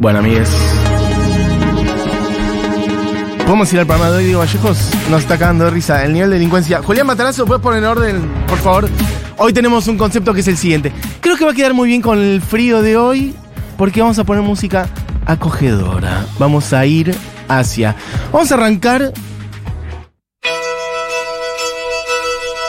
Bueno, 0.00 0.20
amigues. 0.20 0.48
¿Podemos 3.44 3.70
ir 3.74 3.80
al 3.80 3.86
programa 3.86 4.10
de 4.10 4.16
hoy, 4.16 4.24
Diego 4.24 4.40
Vallejos? 4.40 4.90
Nos 5.10 5.20
está 5.22 5.36
cagando 5.36 5.66
de 5.66 5.70
risa 5.70 6.02
el 6.06 6.14
nivel 6.14 6.30
de 6.30 6.36
delincuencia. 6.36 6.82
Julián 6.82 7.06
Matarazo, 7.06 7.44
¿puedes 7.44 7.62
poner 7.62 7.82
en 7.82 7.88
orden, 7.88 8.30
por 8.48 8.58
favor? 8.58 8.88
Hoy 9.36 9.52
tenemos 9.52 9.88
un 9.88 9.98
concepto 9.98 10.32
que 10.32 10.40
es 10.40 10.48
el 10.48 10.56
siguiente. 10.56 10.90
Creo 11.20 11.36
que 11.36 11.44
va 11.44 11.50
a 11.50 11.54
quedar 11.54 11.74
muy 11.74 11.86
bien 11.86 12.00
con 12.00 12.18
el 12.18 12.40
frío 12.40 12.80
de 12.80 12.96
hoy, 12.96 13.34
porque 13.76 14.00
vamos 14.00 14.18
a 14.18 14.24
poner 14.24 14.42
música 14.42 14.88
acogedora. 15.26 16.24
Vamos 16.38 16.72
a 16.72 16.86
ir 16.86 17.14
hacia. 17.48 17.94
Vamos 18.32 18.50
a 18.52 18.54
arrancar 18.54 19.12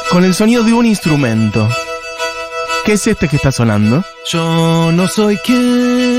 con 0.09 0.25
el 0.25 0.33
sonido 0.33 0.65
de 0.65 0.73
un 0.73 0.85
instrumento. 0.85 1.69
¿Qué 2.83 2.93
es 2.93 3.07
este 3.07 3.29
que 3.29 3.37
está 3.37 3.53
sonando? 3.53 4.03
Yo 4.29 4.91
no 4.91 5.07
soy 5.07 5.37
quien. 5.37 6.10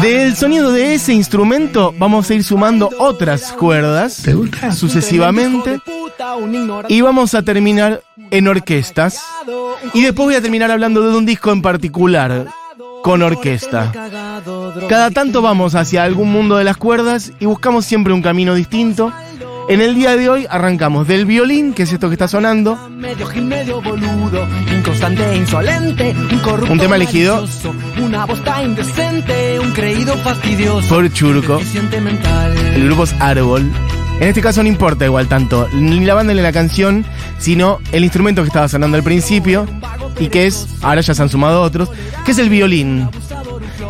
Del 0.00 0.36
sonido 0.36 0.72
de 0.72 0.94
ese 0.94 1.12
instrumento 1.12 1.94
vamos 1.98 2.30
a 2.30 2.34
ir 2.34 2.44
sumando 2.44 2.90
otras 2.98 3.52
cuerdas 3.52 4.22
sucesivamente 4.74 5.80
y 6.88 7.00
vamos 7.00 7.34
a 7.34 7.42
terminar 7.42 8.02
en 8.30 8.48
orquestas. 8.48 9.22
Y 9.94 10.02
después 10.02 10.26
voy 10.26 10.34
a 10.36 10.42
terminar 10.42 10.70
hablando 10.70 11.02
de 11.02 11.16
un 11.16 11.26
disco 11.26 11.52
en 11.52 11.62
particular 11.62 12.46
con 13.02 13.22
orquesta. 13.22 13.92
Cada 14.88 15.10
tanto 15.10 15.42
vamos 15.42 15.74
hacia 15.74 16.04
algún 16.04 16.30
mundo 16.30 16.56
de 16.56 16.64
las 16.64 16.76
cuerdas 16.76 17.32
y 17.40 17.46
buscamos 17.46 17.84
siempre 17.84 18.12
un 18.12 18.22
camino 18.22 18.54
distinto. 18.54 19.12
En 19.72 19.80
el 19.80 19.94
día 19.94 20.16
de 20.16 20.28
hoy 20.28 20.46
arrancamos 20.50 21.08
del 21.08 21.24
violín, 21.24 21.72
que 21.72 21.84
es 21.84 21.92
esto 21.94 22.10
que 22.10 22.14
está 22.16 22.28
sonando. 22.28 22.76
Medio 22.90 23.26
gil, 23.26 23.46
medio 23.46 23.80
boludo, 23.80 24.46
inconstante 24.70 25.34
insolente, 25.34 26.14
un 26.30 26.38
corrupto 26.40 26.74
Un 26.74 26.78
tema 26.78 26.96
elegido. 26.96 27.36
malicioso, 27.36 27.74
Una 27.98 28.26
bosta 28.26 28.62
indecente, 28.62 29.58
un 29.58 29.72
creído 29.72 30.14
fastidioso. 30.18 30.86
Por 30.90 31.10
Churco. 31.14 31.58
El 32.74 32.84
grupo 32.84 33.04
es 33.04 33.14
Árbol. 33.18 33.62
En 34.20 34.28
este 34.28 34.42
caso 34.42 34.62
no 34.62 34.68
importa 34.68 35.06
igual 35.06 35.26
tanto 35.26 35.66
ni 35.72 36.04
la 36.04 36.12
banda 36.12 36.34
ni 36.34 36.42
la 36.42 36.52
canción, 36.52 37.06
sino 37.38 37.78
el 37.92 38.04
instrumento 38.04 38.42
que 38.42 38.48
estaba 38.48 38.68
sonando 38.68 38.98
al 38.98 39.02
principio 39.02 39.66
y 40.20 40.28
que 40.28 40.48
es, 40.48 40.68
ahora 40.82 41.00
ya 41.00 41.14
se 41.14 41.22
han 41.22 41.30
sumado 41.30 41.62
otros, 41.62 41.88
que 42.26 42.32
es 42.32 42.38
el 42.38 42.50
violín. 42.50 43.08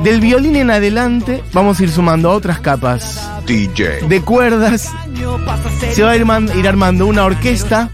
Del 0.03 0.21
violín 0.21 0.57
en 0.57 0.71
adelante 0.71 1.43
vamos 1.53 1.79
a 1.79 1.83
ir 1.85 1.91
sumando 1.91 2.31
otras 2.33 2.59
capas 2.61 3.21
DJ. 3.47 4.07
de 4.09 4.21
cuerdas. 4.21 4.91
Se 5.93 6.03
va 6.03 6.11
a 6.13 6.17
ir, 6.17 6.25
man- 6.25 6.51
ir 6.57 6.67
armando 6.67 7.07
una 7.07 7.25
orquesta. 7.25 7.89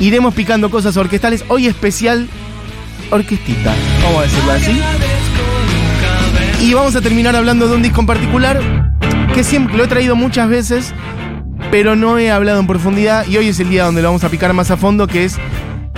Iremos 0.00 0.34
picando 0.34 0.70
cosas 0.70 0.96
orquestales. 0.96 1.44
Hoy 1.48 1.66
especial 1.68 2.28
orquestita, 3.10 3.72
vamos 4.02 4.18
a 4.18 4.22
decirlo 4.22 4.52
así. 4.52 4.82
Y 6.64 6.74
vamos 6.74 6.96
a 6.96 7.00
terminar 7.00 7.36
hablando 7.36 7.68
de 7.68 7.76
un 7.76 7.82
disco 7.82 8.00
en 8.00 8.06
particular 8.06 8.92
que 9.34 9.44
siempre 9.44 9.76
lo 9.76 9.84
he 9.84 9.88
traído 9.88 10.16
muchas 10.16 10.48
veces, 10.48 10.92
pero 11.70 11.94
no 11.94 12.18
he 12.18 12.30
hablado 12.32 12.58
en 12.58 12.66
profundidad. 12.66 13.26
Y 13.28 13.36
hoy 13.36 13.48
es 13.48 13.60
el 13.60 13.68
día 13.70 13.84
donde 13.84 14.02
lo 14.02 14.08
vamos 14.08 14.24
a 14.24 14.28
picar 14.28 14.52
más 14.54 14.72
a 14.72 14.76
fondo, 14.76 15.06
que 15.06 15.24
es 15.24 15.36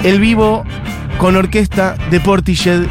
el 0.02 0.20
vivo 0.20 0.64
con 1.18 1.34
orquesta 1.36 1.96
de 2.10 2.20
Portishead 2.20 2.82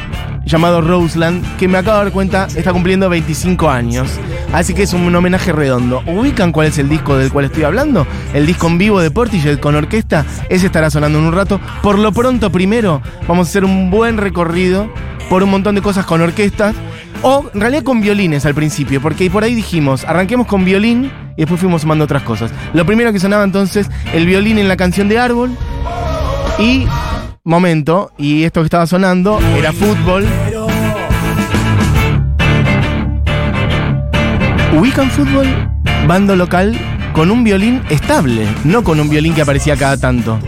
llamado 0.45 0.81
Roseland, 0.81 1.57
que 1.57 1.67
me 1.67 1.77
acabo 1.77 1.97
de 1.97 2.03
dar 2.05 2.13
cuenta 2.13 2.47
está 2.55 2.71
cumpliendo 2.71 3.09
25 3.09 3.69
años. 3.69 4.09
Así 4.53 4.73
que 4.73 4.83
es 4.83 4.93
un 4.93 5.13
homenaje 5.13 5.51
redondo. 5.51 6.03
¿Ubican 6.05 6.51
cuál 6.51 6.67
es 6.67 6.77
el 6.77 6.87
disco 6.87 7.17
del 7.17 7.31
cual 7.31 7.45
estoy 7.45 7.63
hablando? 7.63 8.07
El 8.33 8.45
disco 8.45 8.67
en 8.67 8.77
vivo 8.77 9.01
de 9.01 9.11
Portishead 9.11 9.59
con 9.59 9.75
orquesta. 9.75 10.25
Ese 10.49 10.67
estará 10.67 10.89
sonando 10.89 11.19
en 11.19 11.25
un 11.25 11.33
rato. 11.33 11.59
Por 11.81 11.99
lo 11.99 12.11
pronto, 12.11 12.51
primero, 12.51 13.01
vamos 13.27 13.47
a 13.47 13.49
hacer 13.49 13.65
un 13.65 13.89
buen 13.89 14.17
recorrido 14.17 14.89
por 15.29 15.43
un 15.43 15.49
montón 15.49 15.75
de 15.75 15.81
cosas 15.81 16.05
con 16.05 16.21
orquestas. 16.21 16.75
O 17.21 17.49
en 17.53 17.61
realidad 17.61 17.83
con 17.83 18.01
violines 18.01 18.45
al 18.45 18.53
principio, 18.53 19.01
porque 19.01 19.31
por 19.31 19.43
ahí 19.43 19.55
dijimos, 19.55 20.03
arranquemos 20.03 20.45
con 20.45 20.63
violín 20.63 21.11
y 21.35 21.41
después 21.41 21.59
fuimos 21.59 21.81
sumando 21.81 22.03
otras 22.03 22.21
cosas. 22.21 22.51
Lo 22.73 22.85
primero 22.85 23.11
que 23.11 23.19
sonaba 23.19 23.43
entonces, 23.43 23.89
el 24.13 24.25
violín 24.25 24.59
en 24.59 24.67
la 24.67 24.77
canción 24.77 25.07
de 25.07 25.17
Árbol. 25.17 25.51
Y, 26.59 26.85
momento, 27.45 28.11
y 28.17 28.43
esto 28.43 28.61
que 28.61 28.65
estaba 28.65 28.87
sonando 28.87 29.39
era 29.55 29.71
fútbol. 29.71 30.25
Ubican 34.77 35.09
fútbol, 35.11 35.47
bando 36.07 36.35
local, 36.35 36.77
con 37.13 37.31
un 37.31 37.43
violín 37.43 37.81
estable, 37.89 38.45
no 38.65 38.83
con 38.83 38.99
un 38.99 39.09
violín 39.09 39.33
que 39.33 39.43
aparecía 39.43 39.77
cada 39.77 39.95
tanto. 39.95 40.39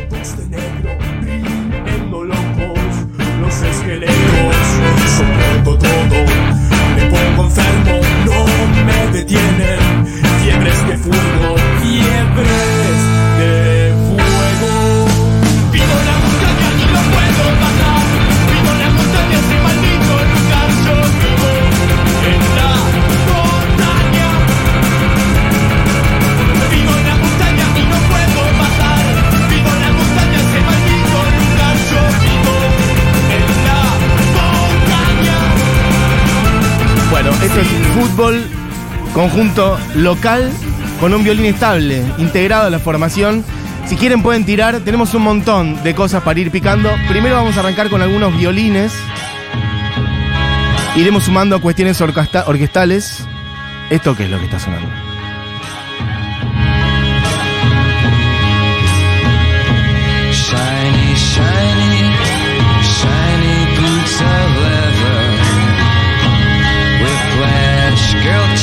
Fútbol, 38.17 38.41
conjunto 39.13 39.77
local, 39.93 40.51
con 40.99 41.13
un 41.13 41.23
violín 41.23 41.45
estable, 41.45 42.03
integrado 42.17 42.65
a 42.65 42.69
la 42.71 42.79
formación. 42.79 43.45
Si 43.85 43.95
quieren 43.95 44.23
pueden 44.23 44.43
tirar, 44.43 44.79
tenemos 44.79 45.13
un 45.13 45.21
montón 45.21 45.83
de 45.83 45.93
cosas 45.93 46.23
para 46.23 46.39
ir 46.39 46.49
picando. 46.49 46.89
Primero 47.07 47.35
vamos 47.35 47.55
a 47.57 47.59
arrancar 47.59 47.91
con 47.91 48.01
algunos 48.01 48.35
violines. 48.35 48.91
Iremos 50.95 51.25
sumando 51.25 51.61
cuestiones 51.61 52.01
orquesta- 52.01 52.45
orquestales. 52.47 53.23
¿Esto 53.91 54.15
qué 54.15 54.23
es 54.23 54.31
lo 54.31 54.39
que 54.39 54.45
está 54.45 54.59
sonando? 54.59 54.89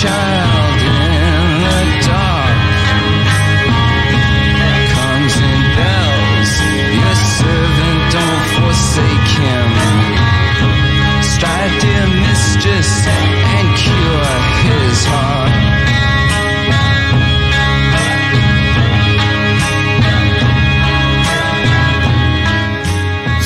Child 0.05 0.81
in 1.01 1.49
the 1.65 1.81
dark. 2.09 2.59
Comes 4.95 5.37
bells, 5.77 6.53
your 7.01 7.17
servant 7.39 8.01
don't 8.17 8.47
forsake 8.57 9.31
him. 9.43 9.73
Dear 11.81 12.07
mistress, 12.07 12.91
and 13.57 13.69
cure 13.81 14.37
his 14.65 14.99
heart. 15.07 15.55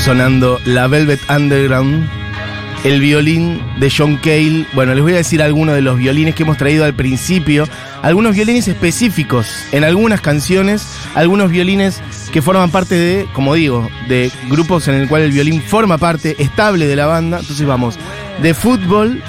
sonando 0.05 0.59
la 0.65 0.89
Velvet 0.89 1.21
Underground, 1.29 2.09
el 2.85 3.01
violín 3.01 3.61
de 3.79 3.93
John 3.95 4.17
Cale. 4.17 4.67
Bueno, 4.73 4.95
les 4.95 5.03
voy 5.03 5.15
a 5.15 5.17
decir 5.17 5.43
algunos 5.43 5.75
de 5.75 5.83
los 5.83 5.99
violines 5.99 6.35
que 6.35 6.45
hemos 6.45 6.57
traído 6.57 6.85
al 6.85 6.95
principio, 6.95 7.69
algunos 8.03 8.35
violines 8.35 8.69
específicos 8.69 9.49
en 9.73 9.85
algunas 9.85 10.21
canciones, 10.21 10.87
algunos 11.15 11.51
violines 11.51 12.01
que 12.33 12.43
forman 12.43 12.71
parte 12.71 12.95
de, 12.95 13.27
como 13.33 13.55
digo, 13.55 13.89
de 14.09 14.31
grupos 14.49 14.89
en 14.89 14.95
el 14.95 15.09
cual 15.09 15.23
el 15.23 15.33
violín 15.33 15.63
forma 15.63 15.99
parte 15.99 16.37
estable 16.39 16.87
de 16.87 16.97
la 16.97 17.07
banda. 17.07 17.41
Entonces 17.41 17.67
vamos 17.67 17.99
de 18.43 18.55
fútbol 18.55 19.23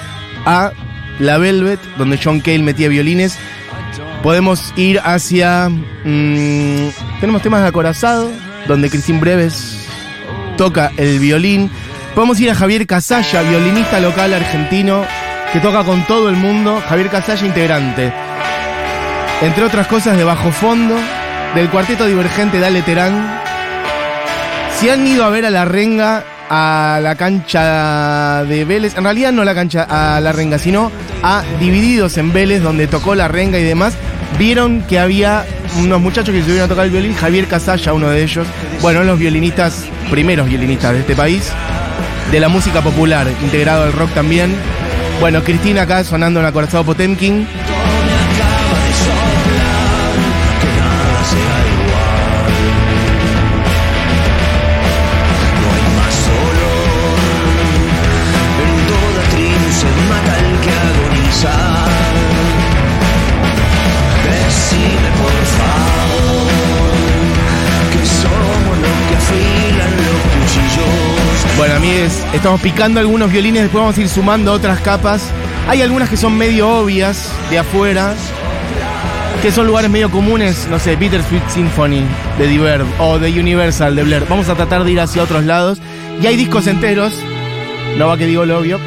a 0.46 0.72
la 1.20 1.38
Velvet, 1.38 1.80
donde 1.98 2.20
John 2.22 2.40
Cale 2.40 2.60
metía 2.60 2.88
violines. 2.90 3.38
Podemos 4.24 4.74
ir 4.76 5.00
hacia. 5.00 5.70
mm, 5.70 6.90
tenemos 7.20 7.42
temas 7.42 7.62
de 7.62 7.68
acorazado, 7.68 8.30
donde 8.68 8.90
Cristín 8.90 9.20
Breves 9.20 9.88
toca 10.58 10.92
el 10.98 11.20
violín. 11.20 11.72
Podemos 12.16 12.40
ir 12.40 12.50
a 12.50 12.56
Javier 12.56 12.86
Casalla, 12.86 13.42
violinista 13.44 14.00
local 14.00 14.34
argentino, 14.34 15.06
que 15.54 15.60
toca 15.60 15.84
con 15.84 16.06
todo 16.06 16.30
el 16.30 16.36
mundo. 16.36 16.82
Javier 16.88 17.10
Casalla, 17.10 17.46
integrante. 17.46 18.12
Entre 19.42 19.64
otras 19.64 19.88
cosas, 19.88 20.18
de 20.18 20.24
bajo 20.24 20.52
fondo, 20.52 20.96
del 21.56 21.70
cuarteto 21.70 22.06
divergente 22.06 22.60
Dale 22.60 22.82
Terán. 22.82 23.40
Si 24.78 24.90
han 24.90 25.06
ido 25.08 25.24
a 25.24 25.30
ver 25.30 25.46
a 25.46 25.50
la 25.50 25.66
renga 25.66 26.24
a 26.50 27.00
la 27.02 27.16
cancha 27.16 28.44
de 28.46 28.66
Vélez, 28.66 28.98
en 28.98 29.04
realidad 29.04 29.32
no 29.32 29.44
a 29.44 29.46
la 29.46 29.54
cancha 29.54 29.86
a 29.90 30.20
la 30.20 30.32
renga, 30.32 30.58
sino 30.58 30.92
a 31.22 31.44
Divididos 31.60 32.18
en 32.18 32.34
Vélez, 32.34 32.62
donde 32.62 32.88
tocó 32.88 33.14
la 33.14 33.28
renga 33.28 33.60
y 33.60 33.64
demás, 33.64 33.94
vieron 34.38 34.82
que 34.84 35.00
había 35.00 35.46
unos 35.80 36.02
muchachos 36.02 36.34
que 36.34 36.42
subieron 36.42 36.66
a 36.66 36.68
tocar 36.68 36.86
el 36.86 36.92
violín, 36.92 37.14
Javier 37.14 37.48
Casalla, 37.48 37.94
uno 37.94 38.10
de 38.10 38.24
ellos, 38.24 38.48
bueno, 38.82 39.04
los 39.04 39.20
violinistas, 39.20 39.86
primeros 40.10 40.48
violinistas 40.48 40.94
de 40.94 41.00
este 41.02 41.16
país, 41.16 41.52
de 42.32 42.40
la 42.40 42.50
música 42.50 42.82
popular, 42.82 43.28
integrado 43.42 43.84
al 43.84 43.94
rock 43.94 44.14
también. 44.14 44.56
Bueno, 45.20 45.44
Cristina 45.44 45.84
acá 45.84 46.04
sonando 46.04 46.40
en 46.40 46.46
acorazado 46.46 46.84
Potemkin. 46.86 47.48
Estamos 72.34 72.62
picando 72.62 73.00
algunos 73.00 73.32
violines, 73.32 73.64
después 73.64 73.82
vamos 73.82 73.98
a 73.98 74.02
ir 74.02 74.10
sumando 74.10 74.54
otras 74.54 74.80
capas. 74.82 75.30
Hay 75.68 75.82
algunas 75.82 76.10
que 76.10 76.18
son 76.18 76.38
medio 76.38 76.68
obvias 76.70 77.32
de 77.50 77.60
afuera, 77.60 78.16
que 79.42 79.52
son 79.52 79.68
lugares 79.68 79.90
medio 79.90 80.10
comunes, 80.10 80.68
no 80.70 80.80
sé, 80.80 80.96
Bittersweet 80.96 81.48
Symphony 81.50 82.04
de 82.38 82.48
Diverb 82.48 82.86
o 83.00 83.20
de 83.20 83.40
Universal 83.40 83.96
de 83.96 84.04
Blair. 84.04 84.26
Vamos 84.28 84.50
a 84.50 84.56
tratar 84.56 84.84
de 84.84 84.92
ir 84.92 85.00
hacia 85.00 85.24
otros 85.24 85.46
lados. 85.46 85.80
Y 86.22 86.28
hay 86.28 86.36
discos 86.36 86.68
enteros, 86.68 87.14
no 87.98 88.08
va 88.08 88.18
que 88.18 88.26
digo 88.26 88.46
lo 88.46 88.60
obvio. 88.60 88.80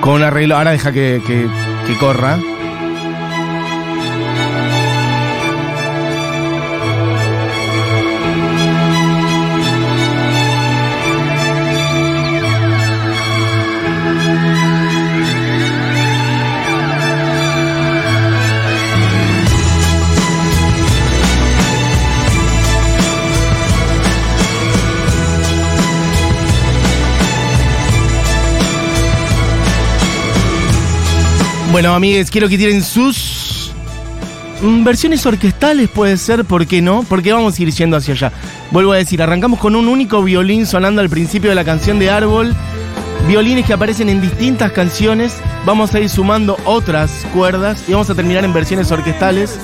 Con 0.00 0.14
un 0.14 0.22
arreglo. 0.22 0.56
Ahora 0.56 0.72
deja 0.72 0.92
que- 1.26 1.48
que 1.86 1.96
corra. 1.98 2.38
Bueno, 31.80 31.94
amigues, 31.94 32.30
quiero 32.30 32.46
que 32.46 32.58
tiren 32.58 32.82
sus 32.82 33.72
versiones 34.84 35.24
orquestales, 35.24 35.88
puede 35.88 36.18
ser, 36.18 36.44
¿por 36.44 36.66
qué 36.66 36.82
no? 36.82 37.06
Porque 37.08 37.32
vamos 37.32 37.58
a 37.58 37.62
ir 37.62 37.70
yendo 37.70 37.96
hacia 37.96 38.12
allá. 38.12 38.32
Vuelvo 38.70 38.92
a 38.92 38.98
decir, 38.98 39.22
arrancamos 39.22 39.58
con 39.58 39.74
un 39.74 39.88
único 39.88 40.22
violín 40.22 40.66
sonando 40.66 41.00
al 41.00 41.08
principio 41.08 41.48
de 41.48 41.56
la 41.56 41.64
canción 41.64 41.98
de 41.98 42.10
Árbol. 42.10 42.54
Violines 43.26 43.64
que 43.64 43.72
aparecen 43.72 44.10
en 44.10 44.20
distintas 44.20 44.72
canciones. 44.72 45.38
Vamos 45.64 45.94
a 45.94 46.00
ir 46.00 46.10
sumando 46.10 46.58
otras 46.66 47.10
cuerdas 47.32 47.82
y 47.88 47.92
vamos 47.92 48.10
a 48.10 48.14
terminar 48.14 48.44
en 48.44 48.52
versiones 48.52 48.92
orquestales. 48.92 49.58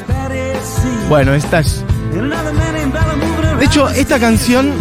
Bueno, 1.11 1.35
esta 1.35 1.61
es. 1.61 1.85
De 3.59 3.65
hecho, 3.67 3.91
esta 3.91 4.19
canción 4.19 4.73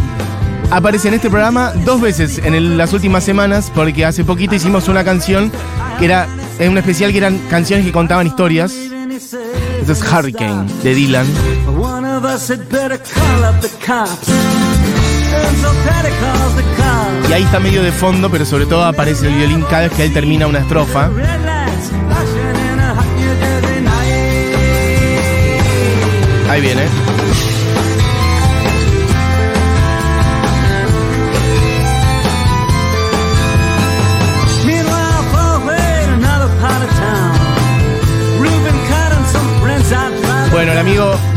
aparece 0.72 1.10
en 1.10 1.16
este 1.16 1.30
programa 1.30 1.74
dos 1.84 2.00
veces 2.00 2.38
en 2.38 2.78
las 2.78 2.94
últimas 2.94 3.26
semanas, 3.26 3.74
porque 3.76 4.06
hace 4.06 4.24
poquito 4.24 4.56
hicimos 4.56 4.88
una 4.88 5.04
canción 5.04 5.52
que 6.00 6.06
era 6.06 6.30
en 6.60 6.72
un 6.72 6.78
especial 6.78 7.12
que 7.12 7.18
eran 7.18 7.38
canciones 7.50 7.86
que 7.86 7.92
contaban 7.92 8.28
historias. 8.28 8.74
Esto 8.74 9.92
es 9.92 10.02
Hurricane 10.02 10.72
de 10.84 10.96
Dylan. 10.96 11.28
Y 17.30 17.34
ahí 17.34 17.44
está 17.44 17.60
medio 17.60 17.84
de 17.84 17.92
fondo, 17.92 18.30
pero 18.30 18.46
sobre 18.46 18.66
todo 18.66 18.86
aparece 18.86 19.28
el 19.28 19.36
violín 19.36 19.62
cada 19.64 19.84
vez 19.84 19.94
que 19.94 20.04
él 20.04 20.14
termina 20.14 20.48
una 20.48 20.60
estrofa. 20.60 21.10
Red 21.10 21.46
lights 21.46 21.92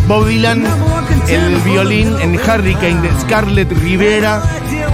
Bob 0.08 0.26
Dylan, 0.26 0.64
el 1.28 1.56
violín 1.56 2.16
en 2.22 2.34
Hurricane 2.36 3.02
de 3.02 3.10
Scarlett 3.20 3.70
Rivera. 3.70 4.42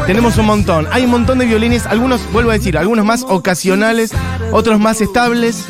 Tenemos 0.08 0.37
un 0.38 0.46
montón. 0.46 0.88
Hay 0.90 1.05
un 1.05 1.12
montón 1.12 1.38
de 1.38 1.46
violines, 1.46 1.87
algunos, 1.87 2.20
vuelvo 2.32 2.50
a 2.50 2.55
decir, 2.55 2.76
algunos 2.76 3.05
más 3.05 3.22
ocasionales, 3.22 4.11
otros 4.50 4.81
más 4.81 5.00
estables. 5.00 5.66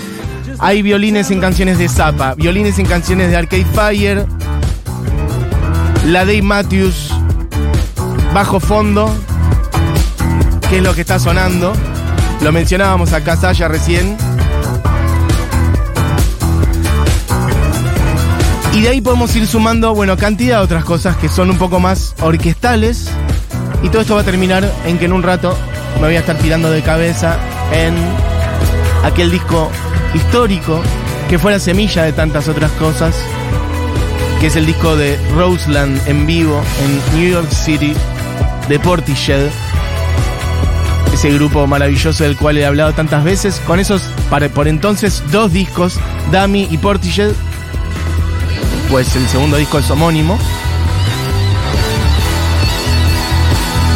Hay 0.60 0.80
violines 0.80 1.30
en 1.30 1.42
canciones 1.42 1.76
de 1.76 1.90
Zappa, 1.90 2.34
violines 2.34 2.78
en 2.78 2.86
canciones 2.86 3.28
de 3.28 3.36
Arcade 3.36 3.66
Fire, 3.66 4.26
la 6.06 6.20
Dave 6.20 6.40
Matthews, 6.40 7.12
bajo 8.32 8.60
fondo, 8.60 9.14
que 10.70 10.78
es 10.78 10.82
lo 10.82 10.94
que 10.94 11.02
está 11.02 11.18
sonando. 11.18 11.74
Lo 12.40 12.50
mencionábamos 12.50 13.12
acá 13.12 13.36
Saya 13.36 13.68
recién. 13.68 14.16
Y 18.74 18.80
de 18.80 18.88
ahí 18.88 19.00
podemos 19.00 19.34
ir 19.36 19.46
sumando, 19.46 19.94
bueno, 19.94 20.16
cantidad 20.16 20.58
de 20.58 20.64
otras 20.64 20.84
cosas 20.84 21.16
que 21.16 21.28
son 21.28 21.48
un 21.50 21.58
poco 21.58 21.78
más 21.78 22.14
orquestales. 22.20 23.08
Y 23.82 23.88
todo 23.88 24.02
esto 24.02 24.14
va 24.16 24.22
a 24.22 24.24
terminar 24.24 24.68
en 24.84 24.98
que 24.98 25.04
en 25.04 25.12
un 25.12 25.22
rato 25.22 25.56
me 26.00 26.06
voy 26.08 26.16
a 26.16 26.20
estar 26.20 26.36
tirando 26.38 26.70
de 26.70 26.82
cabeza 26.82 27.36
en 27.72 27.94
aquel 29.04 29.30
disco 29.30 29.70
histórico 30.14 30.80
que 31.28 31.38
fue 31.38 31.52
la 31.52 31.60
semilla 31.60 32.02
de 32.02 32.12
tantas 32.12 32.48
otras 32.48 32.70
cosas, 32.72 33.14
que 34.40 34.48
es 34.48 34.56
el 34.56 34.66
disco 34.66 34.96
de 34.96 35.18
Roseland 35.36 36.00
en 36.08 36.26
vivo 36.26 36.60
en 36.84 37.20
New 37.20 37.30
York 37.30 37.50
City 37.52 37.94
de 38.68 38.78
Portishead. 38.80 39.48
Ese 41.12 41.30
grupo 41.32 41.66
maravilloso 41.68 42.24
del 42.24 42.36
cual 42.36 42.58
he 42.58 42.66
hablado 42.66 42.92
tantas 42.92 43.22
veces, 43.22 43.60
con 43.66 43.78
esos, 43.78 44.02
para- 44.28 44.48
por 44.48 44.66
entonces, 44.66 45.22
dos 45.30 45.52
discos, 45.52 45.94
Dummy 46.32 46.66
y 46.70 46.78
Portishead, 46.78 47.30
pues 48.90 49.14
el 49.16 49.28
segundo 49.28 49.56
disco 49.56 49.78
es 49.78 49.90
homónimo. 49.90 50.38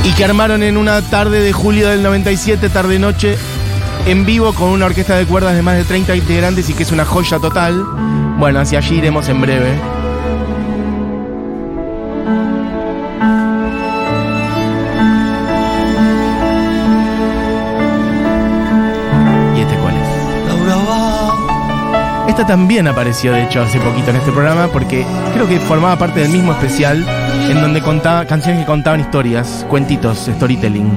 Y 0.04 0.12
que 0.12 0.24
armaron 0.24 0.62
en 0.62 0.76
una 0.76 1.02
tarde 1.02 1.42
de 1.42 1.52
julio 1.52 1.88
del 1.88 2.02
97, 2.02 2.68
tarde-noche, 2.70 3.36
en 4.06 4.24
vivo 4.24 4.54
con 4.54 4.70
una 4.70 4.86
orquesta 4.86 5.16
de 5.16 5.26
cuerdas 5.26 5.54
de 5.54 5.62
más 5.62 5.76
de 5.76 5.84
30 5.84 6.16
integrantes 6.16 6.70
y 6.70 6.74
que 6.74 6.82
es 6.82 6.92
una 6.92 7.04
joya 7.04 7.38
total. 7.38 7.84
Bueno, 8.38 8.60
hacia 8.60 8.78
allí 8.78 8.96
iremos 8.96 9.28
en 9.28 9.40
breve. 9.40 9.97
También 22.46 22.88
apareció, 22.88 23.32
de 23.32 23.44
hecho, 23.44 23.60
hace 23.60 23.78
poquito 23.78 24.08
en 24.10 24.16
este 24.16 24.32
programa, 24.32 24.68
porque 24.68 25.04
creo 25.34 25.46
que 25.46 25.58
formaba 25.58 25.96
parte 25.96 26.20
del 26.20 26.30
mismo 26.30 26.52
especial 26.52 27.04
en 27.50 27.60
donde 27.60 27.82
contaba 27.82 28.24
canciones 28.24 28.60
que 28.60 28.66
contaban 28.66 29.00
historias, 29.00 29.66
cuentitos, 29.68 30.30
storytelling. 30.34 30.90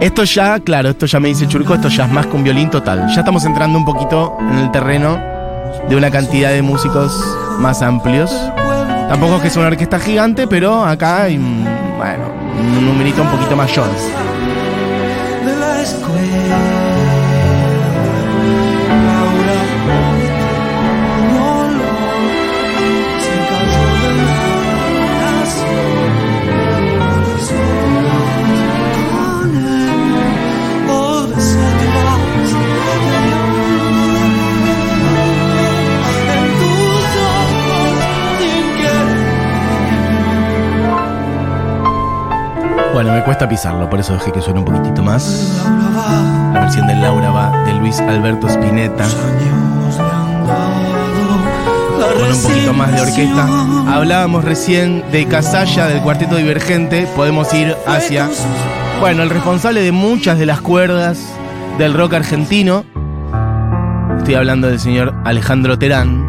Esto 0.00 0.24
ya, 0.24 0.58
claro, 0.58 0.88
esto 0.88 1.06
ya 1.06 1.20
me 1.20 1.28
dice 1.28 1.46
Churco, 1.46 1.74
esto 1.74 1.88
ya 1.88 2.06
es 2.06 2.10
más 2.10 2.26
un 2.32 2.42
violín 2.42 2.68
total. 2.68 3.06
Ya 3.14 3.20
estamos 3.20 3.44
entrando 3.44 3.78
un 3.78 3.84
poquito 3.84 4.36
en 4.40 4.58
el 4.58 4.70
terreno 4.72 5.20
de 5.88 5.94
una 5.94 6.10
cantidad 6.10 6.50
de 6.50 6.62
músicos 6.62 7.12
más 7.58 7.80
amplios. 7.82 8.34
Tampoco 9.08 9.36
es 9.36 9.42
que 9.42 9.48
es 9.48 9.56
una 9.56 9.68
orquesta 9.68 10.00
gigante, 10.00 10.48
pero 10.48 10.84
acá 10.84 11.22
hay, 11.22 11.38
bueno, 12.02 12.24
un 12.58 12.84
numerito 12.84 13.22
un 13.22 13.30
poquito 13.30 13.54
mayor. 13.54 13.86
de 15.44 17.01
Bueno, 43.02 43.16
me 43.16 43.24
cuesta 43.24 43.48
pisarlo, 43.48 43.90
por 43.90 43.98
eso 43.98 44.12
dejé 44.12 44.30
que 44.30 44.40
suene 44.40 44.60
un 44.60 44.64
poquitito 44.64 45.02
más. 45.02 45.60
La 46.54 46.60
versión 46.60 46.86
de 46.86 46.94
Laura 46.94 47.32
va 47.32 47.64
de 47.64 47.72
Luis 47.72 47.98
Alberto 47.98 48.46
Spinetta. 48.46 49.04
Con 51.98 52.30
un 52.30 52.42
poquito 52.42 52.72
más 52.72 52.92
de 52.92 53.00
orquesta. 53.00 53.48
Hablábamos 53.92 54.44
recién 54.44 55.02
de 55.10 55.26
Casalla, 55.26 55.88
del 55.88 56.00
cuarteto 56.00 56.36
divergente. 56.36 57.08
Podemos 57.16 57.52
ir 57.54 57.76
hacia, 57.88 58.30
bueno, 59.00 59.24
el 59.24 59.30
responsable 59.30 59.80
de 59.80 59.90
muchas 59.90 60.38
de 60.38 60.46
las 60.46 60.60
cuerdas 60.60 61.18
del 61.78 61.94
rock 61.94 62.14
argentino. 62.14 62.84
Estoy 64.18 64.36
hablando 64.36 64.68
del 64.68 64.78
señor 64.78 65.12
Alejandro 65.24 65.76
Terán. 65.76 66.24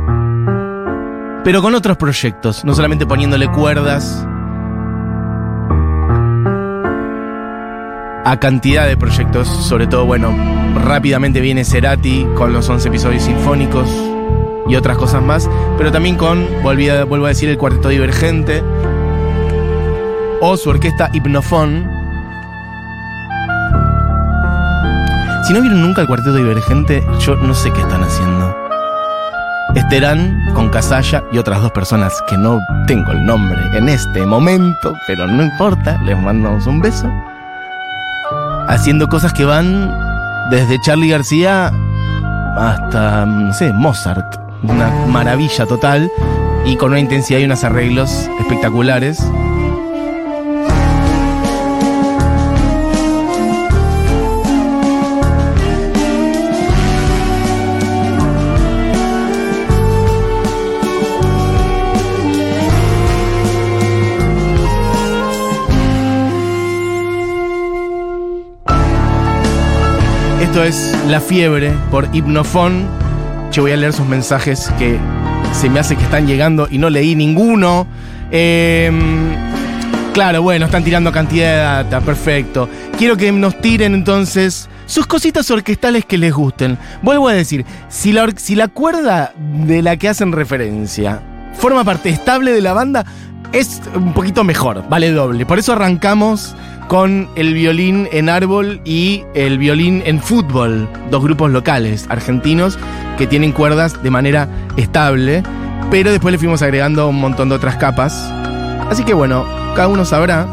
Pero 1.44 1.62
con 1.62 1.76
otros 1.76 1.98
proyectos, 1.98 2.66
no 2.66 2.74
solamente 2.74 3.06
poniéndole 3.06 3.48
cuerdas 3.48 4.26
a 8.26 8.40
cantidad 8.40 8.88
de 8.88 8.96
proyectos, 8.98 9.48
sobre 9.48 9.88
todo, 9.88 10.06
bueno, 10.06 10.34
rápidamente 10.86 11.42
viene 11.42 11.66
Cerati 11.66 12.26
con 12.36 12.54
los 12.54 12.70
11 12.70 12.88
episodios 12.88 13.24
sinfónicos 13.24 13.90
y 14.68 14.76
otras 14.76 14.98
cosas 14.98 15.22
más, 15.22 15.50
pero 15.78 15.92
también 15.92 16.16
con, 16.16 16.46
volví 16.64 16.90
a- 16.90 17.04
vuelvo 17.04 17.26
a 17.26 17.30
decir, 17.30 17.50
el 17.50 17.58
cuarteto 17.58 17.90
divergente 17.90 18.64
o 20.40 20.56
su 20.58 20.70
orquesta 20.70 21.10
Hipnofón. 21.14 21.90
Si 25.46 25.52
no 25.54 25.62
vieron 25.62 25.82
nunca 25.82 26.02
el 26.02 26.08
cuarteto 26.08 26.36
divergente, 26.36 27.04
yo 27.20 27.36
no 27.36 27.54
sé 27.54 27.72
qué 27.72 27.82
están 27.82 28.04
haciendo. 28.04 28.56
Esterán 29.76 30.46
con 30.54 30.70
Casalla 30.70 31.24
y 31.34 31.38
otras 31.40 31.62
dos 31.62 31.72
personas 31.72 32.14
que 32.30 32.38
no 32.38 32.60
tengo 32.88 33.12
el 33.12 33.26
nombre 33.26 33.60
en 33.74 33.90
este 33.90 34.26
momento, 34.26 34.94
pero 35.08 35.28
no 35.28 35.44
importa, 35.44 36.00
les 36.04 36.18
mandamos 36.18 36.68
un 36.68 36.80
beso 36.80 37.12
haciendo 38.68 39.08
cosas 39.08 39.34
que 39.34 39.46
van 39.46 39.94
desde 40.50 40.80
Charlie 40.82 41.10
García 41.10 41.72
hasta, 42.58 43.26
no 43.26 43.54
sé, 43.54 43.74
Mozart. 43.74 44.40
Una 44.64 44.90
maravilla 45.08 45.66
total 45.66 46.10
y 46.66 46.78
con 46.78 46.92
una 46.92 47.00
intensidad 47.00 47.40
y 47.40 47.46
unos 47.46 47.64
arreglos 47.64 48.30
espectaculares. 48.40 49.20
Esto 70.54 70.66
es 70.66 70.96
La 71.08 71.20
Fiebre 71.20 71.74
por 71.90 72.08
Hipnofón. 72.14 72.86
Yo 73.52 73.64
voy 73.64 73.72
a 73.72 73.76
leer 73.76 73.92
sus 73.92 74.06
mensajes 74.06 74.72
que 74.78 75.00
se 75.52 75.68
me 75.68 75.80
hace 75.80 75.96
que 75.96 76.04
están 76.04 76.28
llegando 76.28 76.68
y 76.70 76.78
no 76.78 76.92
leí 76.92 77.16
ninguno. 77.16 77.88
Em, 78.30 79.32
claro, 80.14 80.44
bueno, 80.44 80.68
están 80.68 80.84
tirando 80.84 81.12
cantidad 81.12 81.50
de 81.50 81.58
data, 81.58 82.02
perfecto. 82.02 82.70
Quiero 83.00 83.18
que 83.18 83.32
nos 83.32 83.60
tiren 83.62 83.96
entonces 83.96 84.70
sus 84.86 85.08
cositas 85.08 85.50
orquestales 85.50 86.06
que 86.06 86.20
les 86.20 86.32
gusten. 86.32 86.78
Vuelvo 87.02 87.30
a 87.30 87.34
decir, 87.34 87.66
si 87.90 88.12
la, 88.12 88.32
si 88.36 88.54
la 88.54 88.68
cuerda 88.68 89.34
de 89.66 89.82
la 89.82 89.98
que 89.98 90.08
hacen 90.08 90.32
referencia 90.32 91.20
forma 91.58 91.84
parte 91.84 92.10
estable 92.10 92.52
de 92.52 92.62
la 92.62 92.74
banda, 92.74 93.08
es 93.54 93.82
un 93.96 94.14
poquito 94.14 94.44
mejor, 94.44 94.88
vale 94.88 95.12
doble. 95.12 95.48
Por 95.48 95.58
eso 95.58 95.74
arrancamos 95.74 96.56
con 96.88 97.30
el 97.36 97.54
violín 97.54 98.08
en 98.12 98.30
árbol 98.30 98.82
y 98.86 99.24
el 99.34 99.58
violín 99.58 100.04
en 100.06 100.22
fútbol, 100.22 100.88
dos 101.10 101.24
grupos 101.24 101.52
locales 101.52 102.06
argentinos 102.10 102.78
que 103.18 103.28
tienen 103.28 103.52
cuerdas 103.52 104.02
de 104.04 104.10
manera 104.10 104.48
estable, 104.78 105.44
pero 105.90 106.12
después 106.12 106.32
le 106.32 106.38
fuimos 106.38 106.62
agregando 106.62 107.08
un 107.08 107.20
montón 107.20 107.50
de 107.50 107.56
otras 107.56 107.78
capas. 107.78 108.14
Así 108.90 109.04
que 109.04 109.14
bueno, 109.14 109.46
cada 109.76 109.88
uno 109.88 110.06
sabrá. 110.06 110.48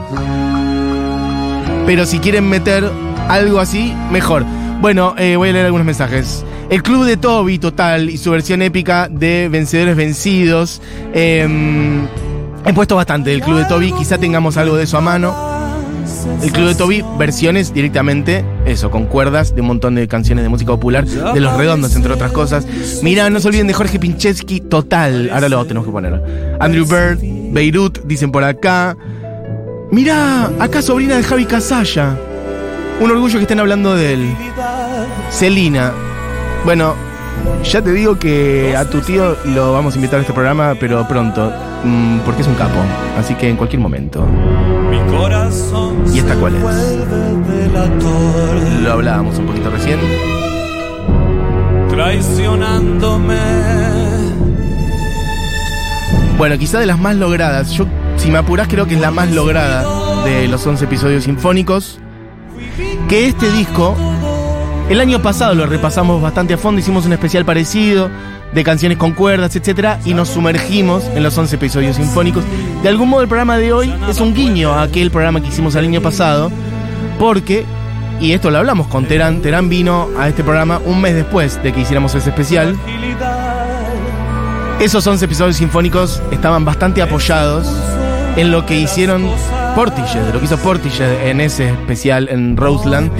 Pero 1.86 2.06
si 2.06 2.18
quieren 2.18 2.48
meter 2.48 2.88
algo 3.28 3.58
así, 3.58 3.94
mejor. 4.10 4.44
Bueno, 4.80 5.14
eh, 5.18 5.36
voy 5.36 5.50
a 5.50 5.52
leer 5.52 5.66
algunos 5.66 5.86
mensajes. 5.86 6.44
El 6.70 6.82
club 6.82 7.04
de 7.04 7.16
Toby 7.16 7.58
total 7.58 8.08
y 8.08 8.16
su 8.16 8.30
versión 8.30 8.62
épica 8.62 9.08
de 9.10 9.48
Vencedores 9.50 9.96
Vencidos. 9.96 10.80
Eh, 11.12 11.46
he 12.64 12.72
puesto 12.72 12.96
bastante 12.96 13.30
del 13.30 13.42
club 13.42 13.58
de 13.58 13.64
Toby, 13.64 13.92
quizá 13.92 14.18
tengamos 14.18 14.56
algo 14.56 14.76
de 14.76 14.84
eso 14.84 14.96
a 14.96 15.00
mano. 15.00 15.59
El 16.42 16.52
Club 16.52 16.68
de 16.68 16.74
Toby, 16.74 17.04
versiones 17.18 17.72
directamente, 17.72 18.44
eso, 18.66 18.90
con 18.90 19.06
cuerdas 19.06 19.54
de 19.54 19.60
un 19.60 19.68
montón 19.68 19.94
de 19.94 20.08
canciones 20.08 20.44
de 20.44 20.48
música 20.48 20.72
popular, 20.72 21.04
de 21.06 21.40
Los 21.40 21.56
Redondos, 21.56 21.94
entre 21.96 22.12
otras 22.12 22.32
cosas. 22.32 22.66
Mira, 23.02 23.30
no 23.30 23.40
se 23.40 23.48
olviden 23.48 23.66
de 23.66 23.74
Jorge 23.74 23.98
Pincheski, 23.98 24.60
total. 24.60 25.30
Ahora 25.32 25.48
lo 25.48 25.64
tenemos 25.64 25.86
que 25.86 25.92
poner. 25.92 26.22
Andrew 26.60 26.86
Bird, 26.86 27.18
Beirut, 27.52 28.00
dicen 28.04 28.32
por 28.32 28.44
acá. 28.44 28.96
Mira, 29.90 30.50
acá 30.58 30.82
sobrina 30.82 31.16
de 31.16 31.22
Javi 31.22 31.46
Casalla. 31.46 32.16
Un 33.00 33.10
orgullo 33.10 33.38
que 33.38 33.42
estén 33.42 33.60
hablando 33.60 33.94
de 33.94 34.12
él. 34.12 34.34
Celina. 35.30 35.92
Bueno, 36.64 36.94
ya 37.64 37.82
te 37.82 37.92
digo 37.92 38.18
que 38.18 38.76
a 38.76 38.88
tu 38.88 39.00
tío 39.00 39.36
lo 39.46 39.72
vamos 39.72 39.94
a 39.94 39.96
invitar 39.96 40.18
a 40.18 40.22
este 40.22 40.32
programa, 40.32 40.74
pero 40.78 41.06
pronto, 41.08 41.52
mm, 41.84 42.20
porque 42.20 42.42
es 42.42 42.48
un 42.48 42.54
capo. 42.54 42.78
Así 43.18 43.34
que 43.34 43.48
en 43.48 43.56
cualquier 43.56 43.80
momento. 43.80 44.26
Mi 45.06 45.16
corazón 45.16 46.04
¿Y 46.12 46.18
esta 46.18 46.34
cuál 46.36 46.54
es? 46.56 46.62
Lo 48.82 48.92
hablábamos 48.92 49.38
un 49.38 49.46
poquito 49.46 49.70
recién. 49.70 49.98
traicionándome. 51.90 53.38
Bueno, 56.38 56.56
quizá 56.58 56.78
de 56.80 56.86
las 56.86 56.98
más 56.98 57.16
logradas. 57.16 57.70
Yo, 57.70 57.86
si 58.16 58.30
me 58.30 58.38
apurás, 58.38 58.68
creo 58.68 58.86
que 58.86 58.94
es 58.94 59.00
la 59.00 59.10
más 59.10 59.30
lograda 59.30 60.24
de 60.24 60.48
los 60.48 60.66
11 60.66 60.86
episodios 60.86 61.24
sinfónicos. 61.24 61.98
Que 63.08 63.26
este 63.26 63.50
disco, 63.52 63.96
el 64.90 65.00
año 65.00 65.22
pasado 65.22 65.54
lo 65.54 65.66
repasamos 65.66 66.20
bastante 66.20 66.54
a 66.54 66.58
fondo, 66.58 66.80
hicimos 66.80 67.06
un 67.06 67.12
especial 67.12 67.44
parecido 67.44 68.10
de 68.52 68.64
canciones 68.64 68.98
con 68.98 69.12
cuerdas, 69.12 69.54
etcétera, 69.54 70.00
y 70.04 70.14
nos 70.14 70.30
sumergimos 70.30 71.04
en 71.14 71.22
los 71.22 71.38
11 71.38 71.54
episodios 71.54 71.94
sinfónicos. 71.94 72.42
De 72.82 72.88
algún 72.88 73.08
modo, 73.08 73.22
el 73.22 73.28
programa 73.28 73.56
de 73.56 73.72
hoy 73.72 73.94
es 74.08 74.20
un 74.20 74.34
guiño 74.34 74.72
a 74.72 74.82
aquel 74.82 75.12
programa 75.12 75.40
que 75.40 75.46
hicimos 75.46 75.76
el 75.76 75.84
año 75.84 76.00
pasado, 76.00 76.50
porque, 77.20 77.64
y 78.20 78.32
esto 78.32 78.50
lo 78.50 78.58
hablamos 78.58 78.88
con 78.88 79.06
Terán, 79.06 79.42
Terán 79.42 79.68
vino 79.68 80.08
a 80.18 80.28
este 80.28 80.42
programa 80.42 80.80
un 80.84 81.00
mes 81.00 81.14
después 81.14 81.62
de 81.62 81.72
que 81.72 81.82
hiciéramos 81.82 82.12
ese 82.16 82.30
especial. 82.30 82.76
Esos 84.80 85.06
11 85.06 85.24
episodios 85.24 85.56
sinfónicos 85.56 86.20
estaban 86.32 86.64
bastante 86.64 87.00
apoyados 87.00 87.72
en 88.36 88.50
lo 88.50 88.66
que 88.66 88.80
hicieron 88.80 89.30
Portishead, 89.74 90.26
de 90.26 90.32
lo 90.32 90.38
que 90.38 90.46
hizo 90.46 90.58
Portishead 90.58 91.28
en 91.28 91.40
ese 91.40 91.70
especial 91.70 92.28
en 92.30 92.56
Roseland, 92.56 93.10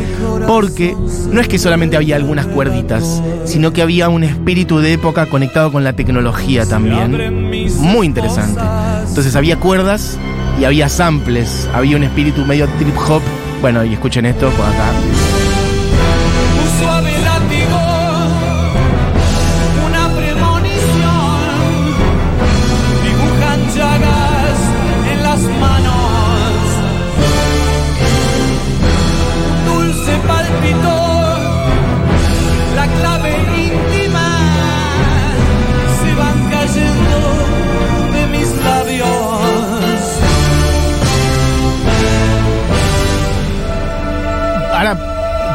porque 0.46 0.96
no 1.30 1.40
es 1.40 1.48
que 1.48 1.58
solamente 1.58 1.96
había 1.96 2.16
algunas 2.16 2.46
cuerditas, 2.46 3.22
sino 3.44 3.72
que 3.72 3.82
había 3.82 4.08
un 4.08 4.24
espíritu 4.24 4.78
de 4.78 4.92
época 4.92 5.26
conectado 5.26 5.72
con 5.72 5.84
la 5.84 5.92
tecnología 5.92 6.66
también. 6.66 7.50
Muy 7.78 8.06
interesante. 8.06 8.60
Entonces 9.08 9.34
había 9.36 9.58
cuerdas 9.58 10.18
y 10.60 10.64
había 10.64 10.88
samples, 10.88 11.68
había 11.72 11.96
un 11.96 12.04
espíritu 12.04 12.44
medio 12.44 12.68
trip 12.78 12.96
hop. 13.08 13.22
Bueno, 13.60 13.84
y 13.84 13.92
escuchen 13.92 14.26
esto 14.26 14.50
por 14.50 14.66
acá. 14.66 14.92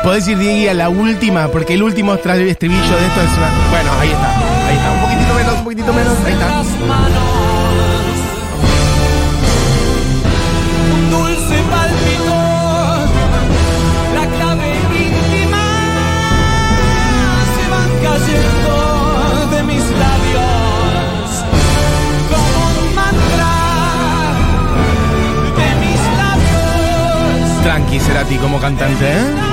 Podés 0.06 0.28
ir, 0.28 0.38
Diego, 0.38 0.70
a 0.70 0.74
la 0.76 0.88
última, 0.88 1.48
porque 1.48 1.74
el 1.74 1.82
último 1.82 2.14
estribillo 2.14 2.46
de 2.48 3.08
esto 3.08 3.22
es 3.22 3.38
una. 3.38 3.50
Bueno, 3.72 3.92
ahí 4.00 4.12
está, 4.12 4.38
ahí 4.68 4.78
está. 4.78 4.92
Un 4.92 5.02
poquitito 5.02 5.34
menos, 5.34 5.54
un 5.56 5.64
poquitito 5.64 5.94
menos, 5.94 6.14
ahí 6.26 6.34
está. 6.34 6.64
dulce 11.10 11.58
palpito, 11.72 12.38
la 14.14 14.26
clave 14.38 14.70
íntima 14.94 15.66
se 17.56 17.64
van 17.72 17.90
cayendo 18.04 18.76
de 19.56 19.64
mis 19.64 19.84
labios 20.04 21.30
como 22.30 22.60
un 22.80 22.94
mantra 22.94 23.54
de 25.58 25.68
mis 25.82 26.02
labios. 26.20 27.88
Ricky 27.88 28.00
Cerati 28.00 28.36
como 28.38 28.60
cantante, 28.60 29.06
¿eh? 29.10 29.45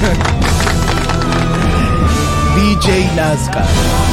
DJ 2.56 3.10
Nazca. 3.14 3.64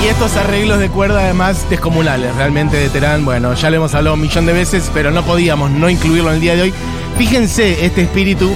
Y 0.04 0.08
estos 0.08 0.36
arreglos 0.36 0.80
de 0.80 0.90
cuerda 0.90 1.22
además 1.22 1.70
descomunales, 1.70 2.36
realmente 2.36 2.78
de 2.78 2.90
Terán, 2.90 3.26
bueno, 3.26 3.54
ya 3.54 3.70
lo 3.70 3.78
hemos 3.78 3.94
hablado 3.96 4.16
un 4.16 4.22
millón 4.22 4.46
de 4.46 4.54
veces, 4.54 4.92
pero 4.94 5.12
no 5.12 5.24
podíamos 5.24 5.72
no 5.72 5.90
incluirlo 5.90 6.30
en 6.30 6.36
el 6.36 6.42
día 6.42 6.56
de 6.56 6.64
hoy. 6.64 6.74
Fíjense 7.18 7.86
este 7.86 8.02
espíritu, 8.04 8.54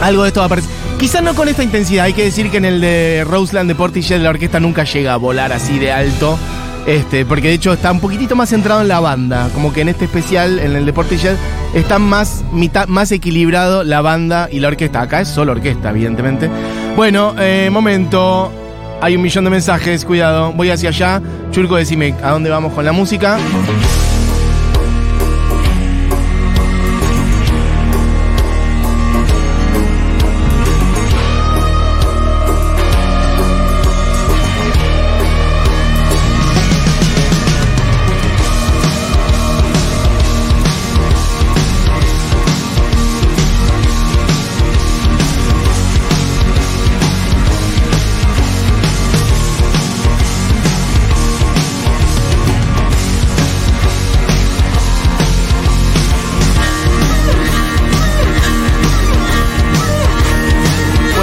algo 0.00 0.22
de 0.22 0.28
esto 0.28 0.40
va 0.40 0.44
a 0.44 0.46
aparecer. 0.46 0.70
Quizás 0.98 1.22
no 1.22 1.34
con 1.34 1.48
esta 1.48 1.62
intensidad, 1.62 2.06
hay 2.06 2.12
que 2.12 2.24
decir 2.24 2.50
que 2.50 2.56
en 2.56 2.64
el 2.64 2.80
de 2.80 3.24
Roseland 3.26 3.68
de 3.68 3.74
Portishead 3.74 4.20
la 4.20 4.30
orquesta 4.30 4.58
nunca 4.58 4.84
llega 4.84 5.14
a 5.14 5.16
volar 5.16 5.52
así 5.52 5.78
de 5.78 5.92
alto. 5.92 6.38
Este, 6.86 7.26
porque 7.26 7.48
de 7.48 7.54
hecho 7.54 7.72
está 7.72 7.92
un 7.92 8.00
poquitito 8.00 8.34
más 8.34 8.48
centrado 8.48 8.80
en 8.80 8.88
la 8.88 9.00
banda. 9.00 9.50
Como 9.54 9.72
que 9.72 9.82
en 9.82 9.88
este 9.88 10.06
especial, 10.06 10.58
en 10.58 10.74
el 10.74 10.86
de 10.86 10.92
Portishead, 10.92 11.36
está 11.74 11.98
más, 11.98 12.44
mitad, 12.52 12.86
más 12.86 13.12
equilibrado 13.12 13.84
la 13.84 14.00
banda 14.00 14.48
y 14.50 14.60
la 14.60 14.68
orquesta. 14.68 15.02
Acá 15.02 15.20
es 15.20 15.28
solo 15.28 15.52
orquesta, 15.52 15.90
evidentemente. 15.90 16.48
Bueno, 16.96 17.34
eh, 17.38 17.68
momento. 17.70 18.52
Hay 19.00 19.14
un 19.14 19.22
millón 19.22 19.44
de 19.44 19.50
mensajes, 19.50 20.04
cuidado. 20.04 20.52
Voy 20.52 20.70
hacia 20.70 20.88
allá. 20.88 21.22
Churco, 21.52 21.76
decime 21.76 22.14
a 22.22 22.30
dónde 22.30 22.50
vamos 22.50 22.72
con 22.72 22.84
la 22.84 22.92
música. 22.92 23.38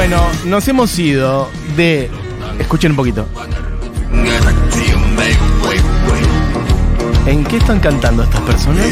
Bueno, 0.07 0.29
nos 0.45 0.67
hemos 0.67 0.99
ido 0.99 1.49
de. 1.75 2.11
Escuchen 2.59 2.91
un 2.91 2.95
poquito. 2.95 3.25
¿En 7.25 7.43
qué 7.43 7.57
están 7.57 7.79
cantando 7.79 8.21
estas 8.21 8.41
personas? 8.41 8.85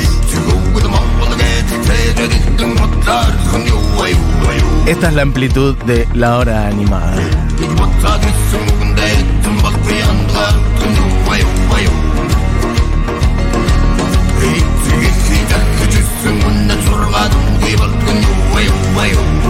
Esta 4.88 5.10
es 5.10 5.14
la 5.14 5.22
amplitud 5.22 5.76
de 5.86 6.08
la 6.16 6.40
hora 6.40 6.66
animada. 6.66 7.16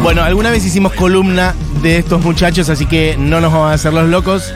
Bueno, 0.03 0.21
alguna 0.23 0.51
vez 0.51 0.65
hicimos 0.65 0.93
columna 0.93 1.55
de 1.81 1.97
estos 1.99 2.21
muchachos, 2.23 2.69
así 2.69 2.85
que 2.85 3.15
no 3.17 3.39
nos 3.39 3.51
vamos 3.53 3.71
a 3.71 3.73
hacer 3.73 3.93
los 3.93 4.09
locos. 4.09 4.53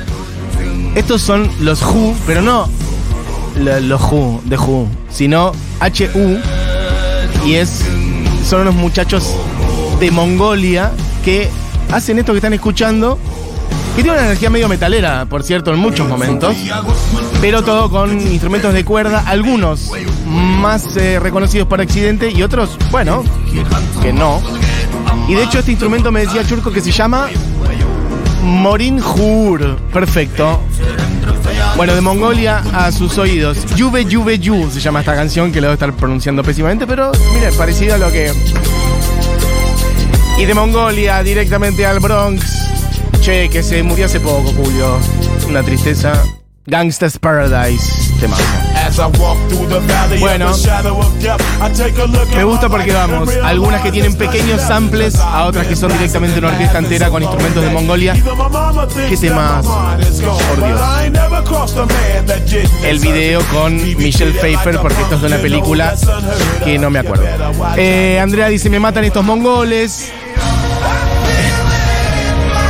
Estos 0.96 1.22
son 1.22 1.50
los 1.62 1.82
Who, 1.82 2.14
pero 2.26 2.42
no 2.42 2.68
lo- 3.58 3.80
los 3.80 4.02
Who, 4.02 4.42
de 4.46 4.58
Who, 4.58 4.88
sino 5.10 5.54
HU. 5.80 6.38
Y 7.46 7.56
es. 7.56 7.82
Son 8.48 8.62
unos 8.62 8.76
muchachos 8.76 9.34
de 10.00 10.12
Mongolia 10.12 10.92
que 11.24 11.50
hacen 11.92 12.18
esto 12.20 12.34
que 12.34 12.38
están 12.40 12.54
escuchando. 12.54 13.18
Que 13.96 14.04
tiene 14.04 14.18
una 14.18 14.28
energía 14.28 14.50
medio 14.52 14.68
metalera, 14.70 15.26
por 15.26 15.44
cierto, 15.44 15.74
en 15.74 15.80
muchos 15.80 16.08
momentos. 16.08 16.56
Pero 17.42 17.64
todo 17.64 17.90
con 17.90 18.20
instrumentos 18.20 18.74
de 18.74 18.86
cuerda, 18.86 19.24
algunos 19.26 19.92
más 20.26 20.96
eh, 20.98 21.20
reconocidos 21.20 21.68
por 21.68 21.82
accidente 21.82 22.30
y 22.32 22.44
otros, 22.44 22.78
bueno, 22.92 23.24
que 24.02 24.14
no. 24.14 24.40
Y 25.28 25.36
de 25.36 25.44
hecho 25.44 25.60
este 25.60 25.72
instrumento 25.72 26.12
me 26.12 26.22
decía 26.22 26.46
Churco 26.46 26.72
que 26.72 26.82
se 26.82 26.92
llama 26.92 27.30
Morin 28.44 29.02
Hur. 29.02 29.78
Perfecto. 29.94 30.62
Bueno, 31.76 31.94
de 31.94 32.02
Mongolia 32.02 32.64
a 32.74 32.92
sus 32.92 33.18
oídos. 33.18 33.66
Yuve 33.76 34.06
Yuve 34.06 34.40
Yu 34.40 34.70
se 34.72 34.80
llama 34.80 35.02
esta 35.02 35.16
canción 35.16 35.52
que 35.52 35.62
lo 35.62 35.68
debo 35.68 35.74
estar 35.74 35.94
pronunciando 35.94 36.44
pésimamente, 36.44 36.88
pero 36.88 37.12
mire, 37.34 37.52
parecido 37.52 37.96
a 37.96 37.98
lo 37.98 38.12
que... 38.12 38.34
Y 40.40 40.46
de 40.46 40.54
Mongolia 40.54 41.22
directamente 41.24 41.86
al 41.86 42.00
Bronx. 42.00 42.68
Che, 43.22 43.50
que 43.50 43.62
se 43.64 43.84
murió 43.84 44.06
hace 44.06 44.20
poco, 44.20 44.52
Julio. 44.54 44.98
Una 45.50 45.62
tristeza. 45.64 46.24
Gangsta's 46.66 47.18
Paradise. 47.18 47.92
Temazo. 48.20 48.67
Bueno, 50.20 50.52
me 52.36 52.44
gusta 52.44 52.70
porque 52.70 52.94
vamos, 52.94 53.30
algunas 53.44 53.82
que 53.82 53.92
tienen 53.92 54.16
pequeños 54.16 54.62
samples, 54.62 55.16
a 55.16 55.46
otras 55.46 55.68
que 55.68 55.76
son 55.76 55.92
directamente 55.92 56.40
una 56.40 56.50
orquesta 56.50 56.78
entera 56.80 57.10
con 57.10 57.22
instrumentos 57.22 57.64
de 57.64 57.70
Mongolia. 57.70 58.14
¿Qué 59.10 59.18
temas? 59.18 59.66
Por 59.66 60.66
Dios. 60.66 60.82
El 62.84 63.00
video 63.00 63.42
con 63.54 63.76
Michelle 63.76 64.34
Pfeiffer, 64.34 64.80
porque 64.80 65.02
esto 65.02 65.16
es 65.16 65.22
de 65.22 65.28
una 65.28 65.38
película 65.38 65.94
que 66.64 66.80
no 66.80 66.90
me 66.90 67.00
acuerdo. 67.00 67.26
Eh, 67.76 68.20
Andrea 68.22 68.48
dice, 68.48 68.70
me 68.70 68.80
matan 68.80 69.04
estos 69.04 69.24
mongoles. 69.24 70.12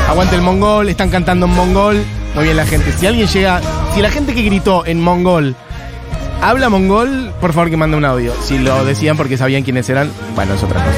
Aguante 0.10 0.36
el 0.36 0.42
mongol, 0.42 0.90
están 0.90 1.10
cantando 1.10 1.46
en 1.46 1.54
mongol. 1.54 2.04
Muy 2.34 2.46
bien 2.46 2.58
la 2.58 2.66
gente. 2.66 2.94
Si 2.98 3.06
alguien 3.06 3.28
llega, 3.28 3.62
si 3.94 4.02
la 4.02 4.10
gente 4.10 4.34
que 4.34 4.42
gritó 4.42 4.86
en 4.86 5.02
mongol 5.02 5.56
habla 6.42 6.70
mongol, 6.70 7.32
por 7.42 7.54
favor 7.54 7.70
que 7.70 7.78
mande 7.78 7.98
un 7.98 8.06
audio. 8.06 8.34
Si 8.44 8.58
lo 8.58 8.84
decían 8.86 9.18
porque 9.18 9.38
sabían 9.38 9.64
quiénes 9.64 9.90
eran, 9.90 10.12
bueno, 10.36 10.54
es 10.54 10.64
otra 10.64 10.84
cosa. 10.84 10.96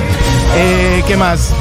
Eh, 0.55 1.03
¿Qué 1.07 1.15
más? 1.17 1.51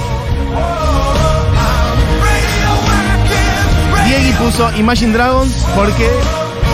Diegui 4.07 4.33
puso 4.33 4.71
Imagine 4.77 5.13
Dragons 5.13 5.53
porque 5.77 6.09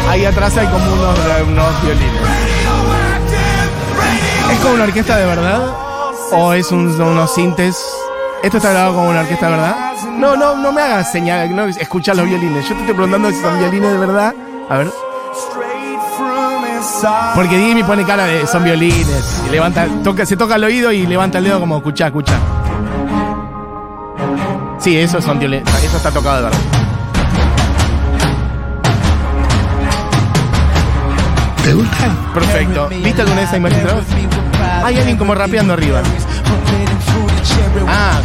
ahí 0.09 0.25
atrás 0.25 0.57
hay 0.57 0.67
como 0.69 0.85
unos, 0.93 1.19
unos 1.49 1.83
violines. 1.83 2.21
¿Es 4.53 4.59
como 4.61 4.75
una 4.75 4.85
orquesta 4.85 5.17
de 5.17 5.27
verdad? 5.27 5.67
¿O 6.33 6.53
es 6.53 6.71
un- 6.71 7.01
unos 7.01 7.35
sintes? 7.35 7.77
¿Esto 8.43 8.59
está 8.59 8.71
grabado 8.71 8.95
como 8.95 9.09
una 9.09 9.21
orquesta 9.21 9.47
de 9.47 9.53
verdad? 9.53 9.77
No, 10.19 10.37
no, 10.37 10.55
no 10.57 10.73
me 10.73 10.81
hagas 10.83 11.11
señal, 11.11 11.55
no 11.55 11.65
escuchar 11.65 12.17
los 12.17 12.27
violines. 12.27 12.63
Yo 12.69 12.75
te 12.75 12.81
estoy 12.81 12.95
preguntando 12.95 13.31
si 13.31 13.41
son 13.41 13.59
violines 13.59 13.91
de 13.93 13.99
verdad. 13.99 14.35
A 14.69 14.77
ver. 14.79 14.91
Porque 17.35 17.75
me 17.75 17.85
pone 17.85 18.05
cara 18.05 18.25
de 18.25 18.47
son 18.47 18.65
violines. 18.65 19.43
Y 19.47 19.51
levanta, 19.51 19.87
toca, 20.03 20.27
se 20.27 20.37
toca 20.37 20.57
el 20.57 20.65
oído 20.65 20.93
y 20.93 21.07
levanta 21.07 21.39
el 21.39 21.45
dedo 21.45 21.61
como 21.61 21.77
escucha, 21.79 22.07
escucha. 22.07 22.39
Sí, 24.79 24.97
eso 24.99 25.21
son 25.21 25.39
violines. 25.39 25.69
Eso 25.83 25.97
está 25.97 26.11
tocado 26.11 26.37
de 26.37 26.43
verdad. 26.43 26.59
¿Te 31.65 31.73
gusta? 31.73 32.17
Perfecto. 32.35 32.89
¿Viste 32.89 33.23
alguna 33.23 33.41
vez 33.41 33.49
esa 33.49 33.57
imagen 33.57 33.83
Dragons? 33.85 34.07
Hay 34.85 34.99
alguien 34.99 35.17
como 35.17 35.35
rapeando 35.35 35.73
arriba. 35.73 36.03
Ah. 37.89 38.21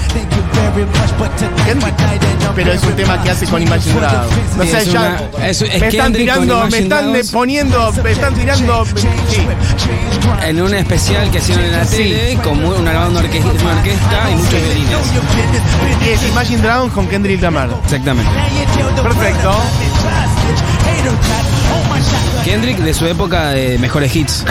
Pero 2.56 2.72
es 2.74 2.84
un 2.84 2.94
tema 2.94 3.22
que 3.24 3.30
hace 3.32 3.46
con 3.48 3.62
Imagine 3.62 3.96
Dragons. 4.00 4.34
No 4.58 4.64
sé, 4.64 4.78
Es 4.80 4.92
ya. 4.92 5.00
una- 5.38 5.48
es- 5.48 5.62
es 5.62 5.80
me 5.82 5.88
están 5.88 6.14
tirando, 6.14 6.68
me 6.70 6.78
están 6.80 7.14
poniendo, 7.32 7.94
me 8.04 8.12
están 8.12 8.34
tirando. 8.36 8.86
Sí. 8.96 9.08
En 10.46 10.62
un 10.62 10.74
especial 10.74 11.30
que 11.32 11.38
hicieron 11.38 11.64
en 11.66 11.72
la 11.74 11.86
Sí. 11.86 11.98
tele, 11.98 12.38
con 12.44 12.64
una, 12.64 13.08
una, 13.08 13.20
orquesta, 13.20 13.50
una 13.52 13.74
orquesta 13.76 14.30
y 14.32 14.36
muchos 14.36 14.52
violines. 14.52 16.06
Y 16.06 16.10
es 16.10 16.24
Imagine 16.28 16.62
Dragons 16.62 16.94
con 16.94 17.08
Kendrick 17.08 17.42
Lamar. 17.42 17.70
Exactamente. 17.86 18.32
Perfecto. 19.04 19.52
Kendrick 22.44 22.78
de 22.80 22.94
su 22.94 23.06
época 23.06 23.50
de 23.50 23.78
mejores 23.78 24.16
hits. 24.16 24.46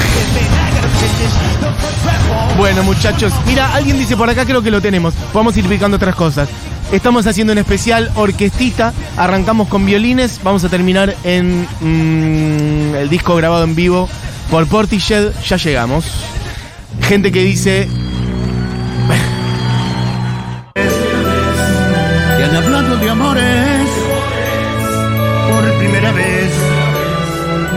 Bueno, 2.56 2.82
muchachos, 2.82 3.32
mira, 3.46 3.72
alguien 3.74 3.98
dice 3.98 4.16
por 4.16 4.28
acá, 4.28 4.44
creo 4.44 4.62
que 4.62 4.70
lo 4.70 4.80
tenemos. 4.80 5.14
Vamos 5.32 5.56
ir 5.56 5.66
picando 5.66 5.96
otras 5.96 6.14
cosas. 6.14 6.48
Estamos 6.92 7.26
haciendo 7.26 7.52
un 7.52 7.58
especial 7.58 8.10
orquestita. 8.14 8.92
Arrancamos 9.16 9.68
con 9.68 9.84
violines. 9.84 10.40
Vamos 10.42 10.64
a 10.64 10.68
terminar 10.68 11.14
en 11.22 11.66
mm, 11.80 12.94
el 12.94 13.08
disco 13.08 13.36
grabado 13.36 13.64
en 13.64 13.74
vivo 13.74 14.08
por 14.50 14.66
Portishead. 14.66 15.32
Ya 15.46 15.56
llegamos. 15.56 16.04
Gente 17.02 17.30
que 17.30 17.42
dice. 17.42 17.88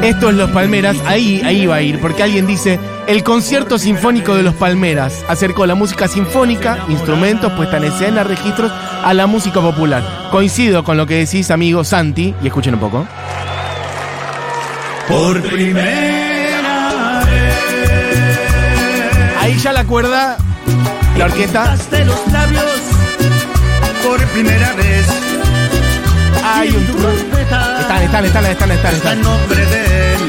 Esto 0.01 0.29
es 0.29 0.35
Los 0.35 0.49
Palmeras, 0.49 0.97
ahí, 1.05 1.41
ahí 1.45 1.67
va 1.67 1.75
a 1.75 1.81
ir, 1.81 1.99
porque 1.99 2.23
alguien 2.23 2.47
dice, 2.47 2.79
el 3.07 3.23
concierto 3.23 3.77
sinfónico 3.77 4.35
de 4.35 4.41
Los 4.41 4.55
Palmeras 4.55 5.23
acercó 5.27 5.65
la 5.67 5.75
música 5.75 6.07
sinfónica, 6.07 6.79
instrumentos, 6.89 7.51
puesta 7.53 7.77
en 7.77 7.83
escena, 7.83 8.23
registros, 8.23 8.71
a 9.03 9.13
la 9.13 9.27
música 9.27 9.61
popular. 9.61 10.03
Coincido 10.31 10.83
con 10.83 10.97
lo 10.97 11.05
que 11.05 11.15
decís, 11.15 11.51
amigo 11.51 11.83
Santi, 11.83 12.33
y 12.41 12.47
escuchen 12.47 12.73
un 12.73 12.79
poco. 12.79 13.07
Por 15.07 15.41
primera 15.43 16.11
Ahí 19.39 19.57
ya 19.57 19.73
la 19.73 19.83
cuerda, 19.83 20.37
la 21.17 21.25
orquesta. 21.25 21.75
de 21.91 22.05
los 22.05 22.27
labios. 22.31 22.63
Por 24.03 24.19
primera 24.27 24.73
vez. 24.73 25.30
Hay 26.53 26.69
un 26.69 26.83
Están, 26.83 28.03
están, 28.03 28.25
están, 28.25 28.45
están, 28.45 28.71
están, 28.71 28.93
Está 28.93 29.13
el 29.13 29.21
nombre 29.21 29.65
de 29.65 30.13
él. 30.13 30.19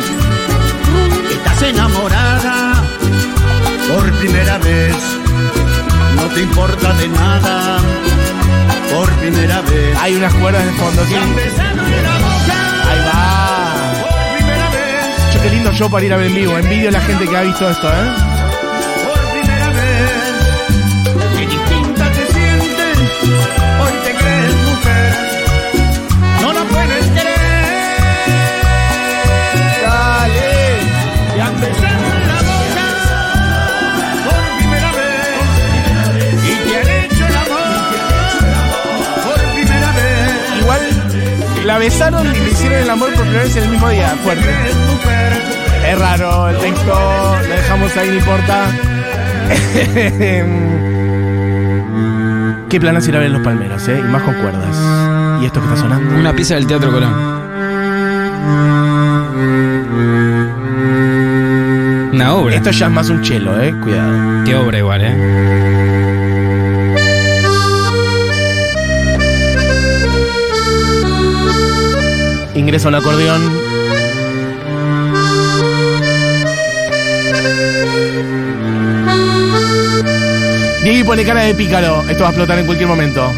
Estás 1.31 1.63
enamorada 1.63 2.75
por 3.89 4.13
primera 4.19 4.59
vez. 4.59 4.95
No 6.17 6.23
te 6.35 6.41
importa 6.43 6.93
de 6.95 7.09
nada 7.09 7.79
por 8.95 9.11
primera 9.15 9.61
vez. 9.63 9.99
Hay 10.01 10.15
unas 10.17 10.33
cuerdas 10.35 10.65
de 10.65 10.73
fondo, 10.73 11.03
boca 11.05 11.21
Ahí 12.89 12.99
va. 13.07 13.75
por 14.01 14.37
primera 14.37 14.71
vez. 14.71 15.43
Qué 15.43 15.51
lindo 15.51 15.73
show 15.73 15.91
para 15.91 16.05
ir 16.05 16.13
a 16.13 16.17
ver 16.17 16.27
en 16.29 16.35
vivo. 16.35 16.57
Envidio 16.57 16.89
a 16.89 16.93
la 16.93 17.01
gente 17.01 17.27
que 17.29 17.37
ha 17.37 17.43
visto 17.43 17.69
esto, 17.69 17.89
¿eh? 17.89 18.32
La 41.65 41.79
besaron 41.79 42.27
y 42.27 42.39
le 42.39 42.51
hicieron 42.51 42.79
el 42.79 42.91
amor 42.91 43.13
por 43.15 43.23
primera 43.23 43.45
vez 43.45 43.57
en 43.57 43.65
el 43.65 43.71
mismo 43.71 43.89
día. 43.89 44.09
Fuerte. 44.23 44.45
Es 45.89 45.99
raro 45.99 46.49
el 46.49 46.59
texto, 46.59 47.37
lo 47.43 47.55
dejamos 47.55 47.97
ahí, 47.97 48.09
no 48.09 48.15
importa. 48.15 48.67
Qué 52.69 52.81
planas 52.81 53.07
ir 53.09 53.17
a 53.17 53.19
ver 53.19 53.31
los 53.31 53.43
palmeros, 53.43 53.87
¿eh? 53.89 53.99
Y 53.99 54.03
más 54.03 54.23
con 54.23 54.35
cuerdas. 54.35 54.77
¿Y 55.43 55.47
esto 55.47 55.61
que 55.61 55.67
está 55.67 55.77
sonando? 55.77 56.15
Una 56.15 56.33
pieza 56.33 56.55
del 56.55 56.67
Teatro 56.67 56.91
Colón. 56.91 57.13
Una 62.13 62.35
obra. 62.35 62.57
Esto 62.57 62.71
ya 62.71 62.87
es 62.87 62.93
más 62.93 63.11
un 63.11 63.21
chelo, 63.23 63.61
¿eh? 63.61 63.75
Cuidado. 63.83 64.45
Qué 64.45 64.55
obra 64.55 64.79
igual, 64.79 65.03
¿eh? 65.03 65.72
Ingresa 72.73 72.89
un 72.89 72.95
acordeón. 72.95 73.53
Diego 80.83 81.07
pone 81.07 81.23
cara 81.23 81.43
de 81.43 81.55
pícaro. 81.55 82.01
Esto 82.09 82.23
va 82.23 82.29
a 82.29 82.31
explotar 82.31 82.59
en 82.61 82.65
cualquier 82.65 82.89
momento. 82.89 83.31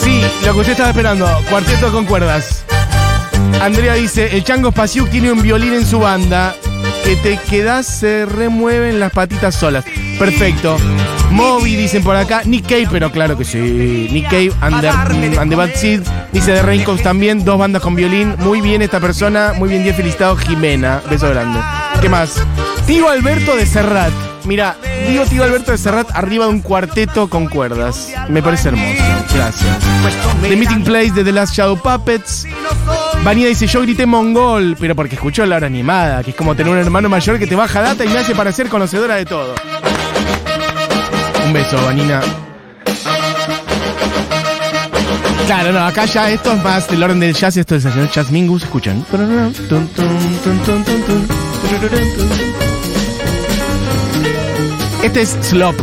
Sí, 0.00 0.22
lo 0.44 0.52
que 0.52 0.58
usted 0.60 0.70
estaba 0.70 0.90
esperando. 0.90 1.26
Cuarteto 1.50 1.90
con 1.90 2.04
cuerdas. 2.04 2.64
Andrea 3.60 3.94
dice, 3.94 4.36
el 4.36 4.44
Chango 4.44 4.70
Spasiuk 4.70 5.10
tiene 5.10 5.32
un 5.32 5.42
violín 5.42 5.72
en 5.72 5.84
su 5.84 5.98
banda. 5.98 6.54
Que 7.04 7.16
te 7.16 7.38
quedas, 7.38 7.86
se 7.86 8.24
remueven 8.24 9.00
las 9.00 9.10
patitas 9.10 9.56
solas. 9.56 9.84
Perfecto. 10.18 10.76
Moby 11.30 11.76
dicen 11.76 12.02
por 12.02 12.16
acá. 12.16 12.42
Nick 12.44 12.66
Cave, 12.66 12.88
pero 12.90 13.10
claro 13.10 13.36
que 13.36 13.44
sí. 13.44 14.08
Nick 14.10 14.24
Cave, 14.24 14.52
Under, 14.62 14.90
and 15.38 15.50
the 15.50 15.56
Bad 15.56 15.74
Seed. 15.74 16.02
Dice 16.32 16.52
de 16.52 16.62
Raincoats 16.62 17.02
también. 17.02 17.44
Dos 17.44 17.58
bandas 17.58 17.82
con 17.82 17.94
violín. 17.94 18.34
Muy 18.38 18.60
bien 18.60 18.82
esta 18.82 19.00
persona. 19.00 19.52
Muy 19.56 19.68
bien, 19.68 19.82
día 19.82 19.94
felicitado. 19.94 20.36
Jimena. 20.36 21.02
Beso 21.10 21.28
grande. 21.28 21.60
¿Qué 22.00 22.08
más? 22.08 22.42
Tío 22.86 23.08
Alberto 23.08 23.56
de 23.56 23.66
Serrat. 23.66 24.12
Mira, 24.44 24.76
digo 25.08 25.24
Tío 25.24 25.42
Alberto 25.42 25.72
de 25.72 25.78
Serrat 25.78 26.08
arriba 26.14 26.44
de 26.44 26.52
un 26.52 26.60
cuarteto 26.60 27.28
con 27.28 27.48
cuerdas. 27.48 28.12
Me 28.28 28.42
parece 28.42 28.68
hermoso. 28.68 29.02
Gracias. 29.34 29.78
The 30.40 30.56
Meeting 30.56 30.84
Place 30.84 31.10
de 31.10 31.24
The 31.24 31.32
Last 31.32 31.54
Shadow 31.54 31.76
Puppets. 31.76 32.46
Vanida 33.24 33.48
dice, 33.48 33.66
yo 33.66 33.82
grité 33.82 34.06
mongol, 34.06 34.76
pero 34.78 34.94
porque 34.94 35.16
escuchó 35.16 35.44
la 35.46 35.56
hora 35.56 35.66
animada, 35.66 36.22
que 36.22 36.30
es 36.30 36.36
como 36.36 36.54
tener 36.54 36.72
un 36.72 36.78
hermano 36.78 37.08
mayor 37.08 37.40
que 37.40 37.48
te 37.48 37.56
baja 37.56 37.82
data 37.82 38.04
y 38.04 38.08
me 38.08 38.18
hace 38.18 38.36
parecer 38.36 38.68
conocedora 38.68 39.16
de 39.16 39.24
todo. 39.24 39.54
Un 41.46 41.52
beso, 41.52 41.76
Vanina. 41.84 42.20
Claro, 45.46 45.72
no, 45.72 45.86
acá 45.86 46.06
ya 46.06 46.30
esto 46.30 46.52
es 46.52 46.62
más 46.64 46.88
del 46.88 47.02
orden 47.04 47.20
del 47.20 47.32
jazz, 47.32 47.56
esto 47.56 47.76
es 47.76 47.84
el 47.84 48.10
Jazz 48.10 48.32
Mingus, 48.32 48.64
escuchan. 48.64 49.04
Este 55.04 55.22
es 55.22 55.36
Slop, 55.42 55.76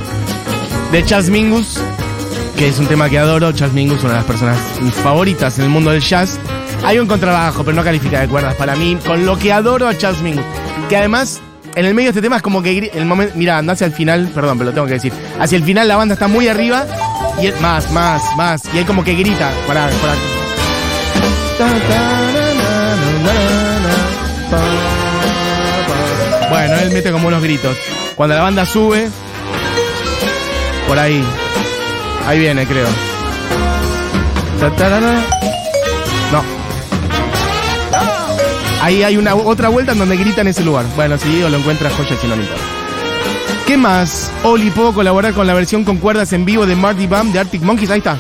de 0.92 1.06
Chas 1.06 1.30
Mingus, 1.30 1.80
que 2.58 2.68
es 2.68 2.78
un 2.78 2.88
tema 2.88 3.10
que 3.10 3.18
adoro. 3.18 3.54
Chas 3.54 3.72
Mingus, 3.72 4.04
una 4.04 4.14
de 4.14 4.18
las 4.18 4.26
personas 4.26 4.58
favoritas 5.02 5.58
en 5.60 5.66
el 5.66 5.70
mundo 5.70 5.92
del 5.92 6.02
jazz. 6.02 6.40
Hay 6.84 7.00
un 7.00 7.08
contrabajo, 7.08 7.64
pero 7.64 7.78
no 7.78 7.86
califica 7.86 8.20
de 8.20 8.28
cuerdas 8.28 8.56
para 8.56 8.76
mí, 8.76 8.98
con 9.06 9.26
lo 9.26 9.40
que 9.40 9.54
adoro 9.54 9.88
a 9.88 9.98
Chas 9.98 10.22
Mingus. 10.22 10.44
Que 10.90 10.98
además, 10.98 11.42
en 11.76 11.86
el 11.86 11.94
medio 11.94 12.08
de 12.08 12.12
este 12.12 12.22
tema 12.22 12.38
es 12.38 12.42
como 12.42 12.62
que 12.62 12.92
el 12.94 13.06
momento. 13.06 13.34
Mira, 13.36 13.58
anda 13.58 13.74
hacia 13.74 13.88
el 13.88 13.94
final, 13.94 14.30
perdón, 14.34 14.58
pero 14.58 14.70
lo 14.70 14.74
tengo 14.74 14.88
que 14.88 14.94
decir. 14.94 15.14
Hacia 15.40 15.58
el 15.58 15.64
final 15.64 15.88
la 15.88 15.96
banda 15.96 16.14
está 16.14 16.28
muy 16.28 16.48
arriba 16.48 16.86
y 17.42 17.48
él- 17.48 17.56
más, 17.62 17.92
más, 17.92 18.22
más. 18.38 18.62
Y 18.74 18.78
él 18.78 18.86
como 18.86 19.04
que 19.04 19.14
grita. 19.16 19.52
Pará, 19.68 19.90
pará. 20.02 20.14
Bueno, 26.50 26.76
él 26.80 26.92
mete 26.92 27.12
como 27.12 27.28
unos 27.28 27.42
gritos. 27.42 27.76
Cuando 28.16 28.36
la 28.36 28.42
banda 28.44 28.66
sube, 28.66 29.10
por 30.88 31.00
ahí. 31.00 31.24
Ahí 32.28 32.40
viene, 32.40 32.66
creo. 32.66 32.88
Ahí 38.84 39.02
hay 39.02 39.16
una 39.16 39.34
otra 39.34 39.70
vuelta 39.70 39.94
en 39.94 40.00
donde 40.00 40.18
grita 40.18 40.42
en 40.42 40.50
ese 40.50 40.62
lugar. 40.62 40.86
Bueno, 40.98 41.18
si 41.18 41.30
Diego 41.30 41.48
lo 41.48 41.56
encuentra, 41.56 41.90
joya 41.90 42.18
si 42.20 42.28
no 42.28 42.36
le 42.36 42.42
importa. 42.42 42.66
¿Qué 43.66 43.78
más? 43.78 44.30
Oli, 44.44 44.72
¿puedo 44.72 44.94
colaborar 44.94 45.34
con 45.34 45.48
la 45.48 45.54
versión 45.54 45.86
con 45.86 46.00
cuerdas 46.00 46.34
en 46.34 46.44
vivo 46.44 46.66
de 46.66 46.76
Marty 46.76 47.08
Bam 47.08 47.32
de 47.32 47.40
Arctic 47.40 47.62
Monkeys? 47.62 47.90
Ahí 47.92 48.00
está. 48.00 48.18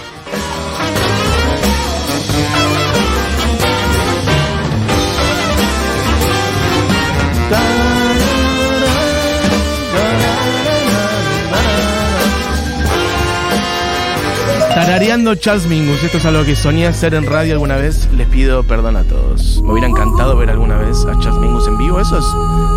Tarareando 14.73 15.35
Charles 15.35 15.67
Mingus, 15.67 16.03
esto 16.03 16.17
es 16.17 16.25
algo 16.25 16.43
que 16.45 16.55
soñé 16.55 16.87
hacer 16.87 17.13
en 17.13 17.27
radio 17.27 17.53
alguna 17.53 17.75
vez. 17.75 18.09
Les 18.11 18.27
pido 18.27 18.63
perdón 18.63 18.97
a 18.97 19.03
todos. 19.03 19.61
Me 19.61 19.71
hubiera 19.71 19.87
encantado 19.87 20.35
ver 20.35 20.49
alguna 20.49 20.77
vez 20.77 21.05
a 21.05 21.11
Charles 21.19 21.39
Mingus 21.39 21.67
en 21.67 21.77
vivo. 21.77 21.99
Eso 21.99 22.17
es 22.17 22.25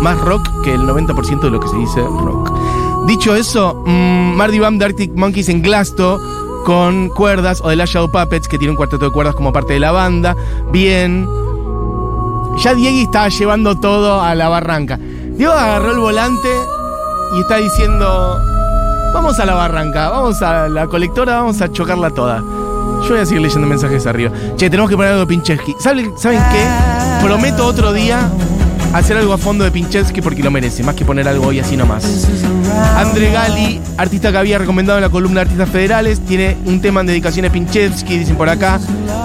más 0.01 0.19
rock 0.21 0.47
que 0.63 0.75
el 0.75 0.81
90% 0.81 1.39
de 1.39 1.49
lo 1.49 1.59
que 1.59 1.67
se 1.67 1.75
dice 1.75 2.01
rock. 2.01 2.51
Dicho 3.07 3.35
eso, 3.35 3.83
mmm, 3.85 4.35
Marty 4.35 4.59
Bam 4.59 4.77
de 4.77 4.85
Arctic 4.85 5.11
Monkeys 5.15 5.49
en 5.49 5.63
Glasto 5.63 6.19
con 6.65 7.09
cuerdas 7.09 7.61
o 7.63 7.69
de 7.69 7.77
Last 7.77 7.93
Shadow 7.93 8.11
Puppets 8.11 8.47
que 8.47 8.59
tiene 8.59 8.71
un 8.71 8.77
cuarteto 8.77 9.05
de 9.05 9.11
cuerdas 9.11 9.33
como 9.33 9.51
parte 9.51 9.73
de 9.73 9.79
la 9.79 9.91
banda. 9.91 10.35
Bien. 10.71 11.27
Ya 12.59 12.75
Diego 12.75 13.01
estaba 13.01 13.29
llevando 13.29 13.79
todo 13.79 14.21
a 14.21 14.35
la 14.35 14.49
barranca. 14.49 14.99
Diego 14.99 15.53
agarró 15.53 15.91
el 15.91 15.99
volante 15.99 16.49
y 17.35 17.41
está 17.41 17.57
diciendo, 17.57 18.39
vamos 19.17 19.39
a 19.39 19.45
la 19.45 19.55
barranca, 19.55 20.09
vamos 20.09 20.43
a 20.43 20.69
la 20.69 20.85
colectora, 20.85 21.37
vamos 21.37 21.59
a 21.61 21.71
chocarla 21.71 22.11
toda. 22.11 22.37
Yo 22.37 23.09
voy 23.09 23.17
a 23.17 23.25
seguir 23.25 23.41
leyendo 23.41 23.67
mensajes 23.67 24.05
arriba. 24.05 24.31
Che, 24.55 24.69
tenemos 24.69 24.91
que 24.91 24.95
poner 24.95 25.13
algo 25.13 25.21
de 25.21 25.27
Pinchevsky. 25.27 25.75
¿Saben, 25.79 26.15
¿Saben 26.19 26.39
qué? 26.51 27.25
Prometo 27.25 27.65
otro 27.65 27.93
día 27.93 28.29
hacer 28.93 29.17
algo 29.17 29.33
a 29.33 29.39
fondo 29.39 29.63
de 29.63 29.71
Pinchevsky 29.71 30.21
porque 30.21 30.43
lo 30.43 30.51
merece, 30.51 30.83
más 30.83 30.93
que 30.93 31.03
poner 31.03 31.27
algo 31.27 31.47
hoy 31.47 31.59
así 31.59 31.75
nomás. 31.75 32.27
André 32.95 33.31
Gali, 33.31 33.81
artista 33.97 34.31
que 34.31 34.37
había 34.37 34.59
recomendado 34.59 34.99
en 34.99 35.03
la 35.03 35.09
columna 35.09 35.39
de 35.39 35.41
Artistas 35.41 35.69
Federales, 35.69 36.19
tiene 36.19 36.55
un 36.65 36.79
tema 36.79 37.01
en 37.01 37.07
dedicación 37.07 37.47
a 37.47 37.49
Pinchevsky, 37.49 38.19
dicen 38.19 38.35
por 38.35 38.49
acá. 38.49 38.79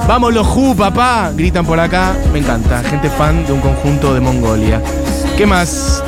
¡Vamos 0.08 0.32
los 0.32 0.46
Ju, 0.46 0.74
papá! 0.74 1.32
Gritan 1.36 1.66
por 1.66 1.78
acá. 1.78 2.16
Me 2.32 2.38
encanta. 2.38 2.82
Gente 2.82 3.10
fan 3.10 3.44
de 3.44 3.52
un 3.52 3.60
conjunto 3.60 4.14
de 4.14 4.20
Mongolia. 4.20 4.80
¿Qué 5.36 5.44
más? 5.44 6.02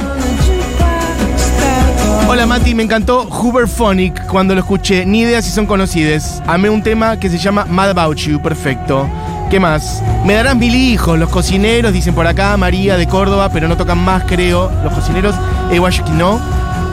Hola 2.27 2.47
Mati, 2.47 2.75
me 2.75 2.83
encantó 2.83 3.27
Hooverphonic 3.27 4.27
cuando 4.27 4.55
lo 4.55 4.61
escuché. 4.61 5.05
Ni 5.05 5.21
idea 5.21 5.43
si 5.43 5.51
son 5.51 5.67
conocidos. 5.67 6.43
Amé 6.47 6.71
un 6.71 6.83
tema 6.83 7.19
que 7.19 7.29
se 7.29 7.37
llama 7.37 7.67
Mad 7.67 7.91
About 7.91 8.17
You. 8.17 8.41
Perfecto. 8.41 9.07
¿Qué 9.51 9.61
más? 9.61 10.03
Me 10.25 10.33
darás 10.33 10.57
mil 10.57 10.75
hijos. 10.75 11.19
Los 11.19 11.29
cocineros, 11.29 11.93
dicen 11.93 12.15
por 12.15 12.27
acá, 12.27 12.57
María 12.57 12.97
de 12.97 13.07
Córdoba, 13.07 13.51
pero 13.53 13.69
no 13.69 13.77
tocan 13.77 13.99
más, 13.99 14.25
creo. 14.25 14.73
Los 14.83 14.95
cocineros, 14.95 15.35
Ewashki 15.71 16.13
no. 16.13 16.41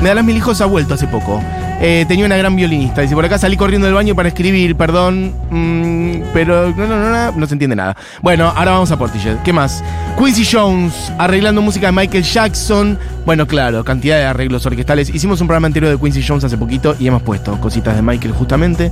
Me 0.02 0.10
darás 0.10 0.26
mil 0.26 0.36
hijos 0.36 0.60
ha 0.60 0.66
vuelto 0.66 0.96
hace 0.96 1.08
poco. 1.08 1.42
Eh, 1.84 2.06
tenía 2.08 2.26
una 2.26 2.38
gran 2.38 2.56
violinista. 2.56 3.02
Dice, 3.02 3.16
por 3.16 3.26
acá 3.26 3.40
salí 3.40 3.58
corriendo 3.58 3.88
del 3.88 3.96
baño 3.96 4.14
para 4.14 4.28
escribir, 4.28 4.76
perdón. 4.76 5.34
mm, 5.50 6.32
pero 6.32 6.70
no, 6.70 6.88
no, 6.88 7.00
no, 7.00 7.10
no, 7.10 7.32
no 7.32 7.48
se 7.48 7.56
entiende 7.56 7.76
nada. 7.76 7.98
Bueno, 8.22 8.54
ahora 8.56 8.72
vamos 8.72 8.92
a 8.92 8.98
Portishead. 9.00 9.38
¿Qué 9.44 9.52
más? 9.52 9.84
Quincy 10.18 10.46
Jones, 10.46 11.12
arreglando 11.18 11.60
música 11.62 11.88
de 11.88 11.94
Michael 11.94 12.24
Jackson. 12.24 13.00
Bueno, 13.26 13.48
claro, 13.48 13.84
cantidad 13.84 14.18
de 14.18 14.26
arreglos 14.26 14.64
orquestales. 14.66 15.10
Hicimos 15.10 15.42
un 15.42 15.48
programa 15.48 15.68
anterior 15.68 15.92
de 15.92 16.00
Quincy 16.00 16.24
Jones 16.26 16.44
hace 16.44 16.58
poquito 16.58 16.96
y 17.00 17.08
hemos 17.08 17.24
puesto 17.24 17.60
cositas 17.60 17.96
de 17.96 18.04
Michael 18.04 18.34
justamente. 18.34 18.92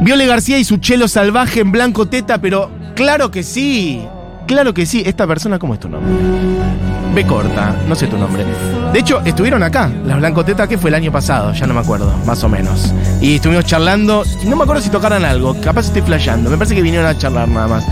Viole 0.00 0.26
García 0.26 0.58
y 0.58 0.64
su 0.64 0.78
chelo 0.78 1.06
salvaje 1.06 1.60
en 1.60 1.70
blanco 1.70 2.06
teta, 2.08 2.38
pero 2.38 2.68
claro 2.96 3.30
que 3.30 3.44
sí. 3.44 4.02
Claro 4.48 4.74
que 4.74 4.86
sí. 4.86 5.04
Esta 5.06 5.26
persona, 5.28 5.60
¿cómo 5.60 5.74
es 5.74 5.80
tu 5.80 5.88
nombre? 5.88 6.12
B 7.14 7.26
corta, 7.26 7.76
no 7.86 7.94
sé 7.94 8.06
tu 8.06 8.16
nombre. 8.16 8.44
De 8.92 8.98
hecho, 8.98 9.20
estuvieron 9.24 9.62
acá, 9.62 9.90
las 10.04 10.18
Blancoteta, 10.18 10.66
que 10.66 10.78
fue 10.78 10.90
el 10.90 10.94
año 10.94 11.12
pasado, 11.12 11.52
ya 11.52 11.66
no 11.66 11.74
me 11.74 11.80
acuerdo, 11.80 12.12
más 12.26 12.42
o 12.44 12.48
menos. 12.48 12.92
Y 13.20 13.36
estuvimos 13.36 13.64
charlando, 13.64 14.24
no 14.44 14.56
me 14.56 14.62
acuerdo 14.62 14.82
si 14.82 14.90
tocaran 14.90 15.24
algo, 15.24 15.54
capaz 15.60 15.86
estoy 15.86 16.02
flasheando, 16.02 16.50
me 16.50 16.56
parece 16.56 16.74
que 16.74 16.82
vinieron 16.82 17.06
a 17.06 17.16
charlar 17.16 17.48
nada 17.48 17.68
más. 17.68 17.84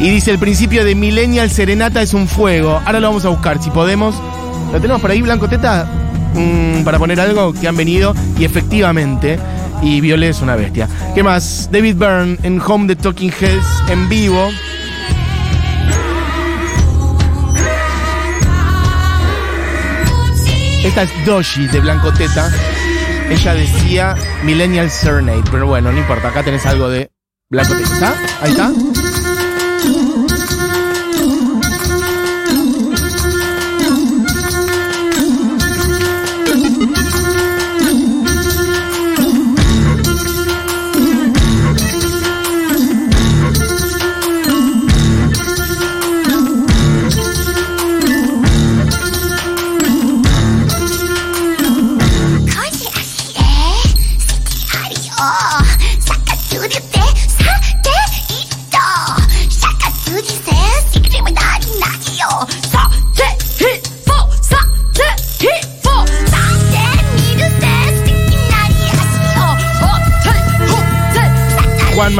Y 0.00 0.10
dice, 0.10 0.32
el 0.32 0.38
principio 0.38 0.84
de 0.84 0.94
Millennial 0.94 1.50
Serenata 1.50 2.02
es 2.02 2.14
un 2.14 2.26
fuego. 2.26 2.80
Ahora 2.84 2.98
lo 2.98 3.08
vamos 3.08 3.24
a 3.24 3.28
buscar, 3.28 3.62
si 3.62 3.70
podemos. 3.70 4.16
¿Lo 4.72 4.80
tenemos 4.80 5.00
por 5.00 5.10
ahí, 5.10 5.22
Blancoteta? 5.22 5.86
Mm, 6.34 6.82
para 6.82 6.98
poner 6.98 7.20
algo 7.20 7.52
que 7.52 7.68
han 7.68 7.76
venido, 7.76 8.12
y 8.36 8.44
efectivamente, 8.44 9.38
y 9.82 10.00
Violet 10.00 10.30
es 10.30 10.42
una 10.42 10.56
bestia. 10.56 10.88
¿Qué 11.14 11.22
más? 11.22 11.68
David 11.70 11.96
Byrne 11.96 12.38
en 12.42 12.60
Home 12.60 12.88
the 12.88 12.96
Talking 13.00 13.30
Heads 13.30 13.82
en 13.88 14.08
vivo. 14.08 14.48
Esta 20.84 21.02
es 21.02 21.24
Doshi 21.24 21.66
de 21.66 21.80
Blanco 21.80 22.12
Teta. 22.12 22.50
Ella 23.30 23.54
decía 23.54 24.14
Millennial 24.44 24.90
Serenade, 24.90 25.42
pero 25.50 25.66
bueno, 25.66 25.90
no 25.90 25.98
importa, 25.98 26.28
acá 26.28 26.42
tenés 26.42 26.66
algo 26.66 26.90
de 26.90 27.10
Blanco 27.48 27.74
Teta. 27.74 27.94
¿Está? 27.94 28.14
Ahí 28.42 28.50
está. 28.50 29.13